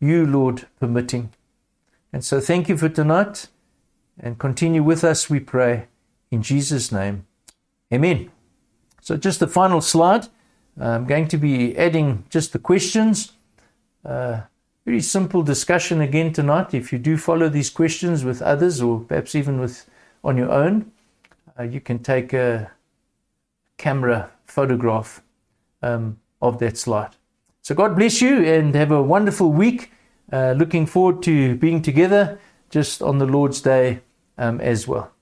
you, 0.00 0.26
Lord, 0.26 0.66
permitting. 0.80 1.32
And 2.12 2.24
so 2.24 2.40
thank 2.40 2.68
you 2.68 2.76
for 2.76 2.88
tonight 2.88 3.48
and 4.18 4.38
continue 4.38 4.82
with 4.82 5.04
us, 5.04 5.30
we 5.30 5.40
pray, 5.40 5.86
in 6.30 6.42
Jesus' 6.42 6.90
name. 6.90 7.26
Amen. 7.92 8.30
So, 9.00 9.16
just 9.16 9.38
the 9.40 9.46
final 9.46 9.80
slide. 9.80 10.26
I'm 10.78 11.06
going 11.06 11.28
to 11.28 11.38
be 11.38 11.76
adding 11.78 12.24
just 12.28 12.52
the 12.52 12.58
questions. 12.58 13.32
Uh, 14.04 14.42
very 14.84 15.00
simple 15.00 15.42
discussion 15.42 16.00
again 16.00 16.32
tonight. 16.32 16.74
If 16.74 16.92
you 16.92 16.98
do 16.98 17.16
follow 17.16 17.48
these 17.48 17.70
questions 17.70 18.24
with 18.24 18.42
others, 18.42 18.82
or 18.82 19.00
perhaps 19.00 19.34
even 19.34 19.60
with 19.60 19.88
on 20.26 20.36
your 20.36 20.50
own, 20.50 20.90
uh, 21.58 21.62
you 21.62 21.80
can 21.80 22.00
take 22.00 22.32
a 22.32 22.70
camera 23.78 24.30
photograph 24.44 25.22
um, 25.82 26.18
of 26.42 26.58
that 26.58 26.76
slide. 26.76 27.16
So 27.62 27.74
God 27.74 27.96
bless 27.96 28.20
you 28.20 28.44
and 28.44 28.74
have 28.74 28.90
a 28.90 29.02
wonderful 29.02 29.52
week. 29.52 29.92
Uh, 30.32 30.54
looking 30.58 30.86
forward 30.86 31.22
to 31.22 31.54
being 31.56 31.80
together 31.80 32.38
just 32.68 33.00
on 33.02 33.18
the 33.18 33.26
Lord's 33.26 33.60
Day 33.60 34.00
um, 34.36 34.60
as 34.60 34.88
well. 34.88 35.12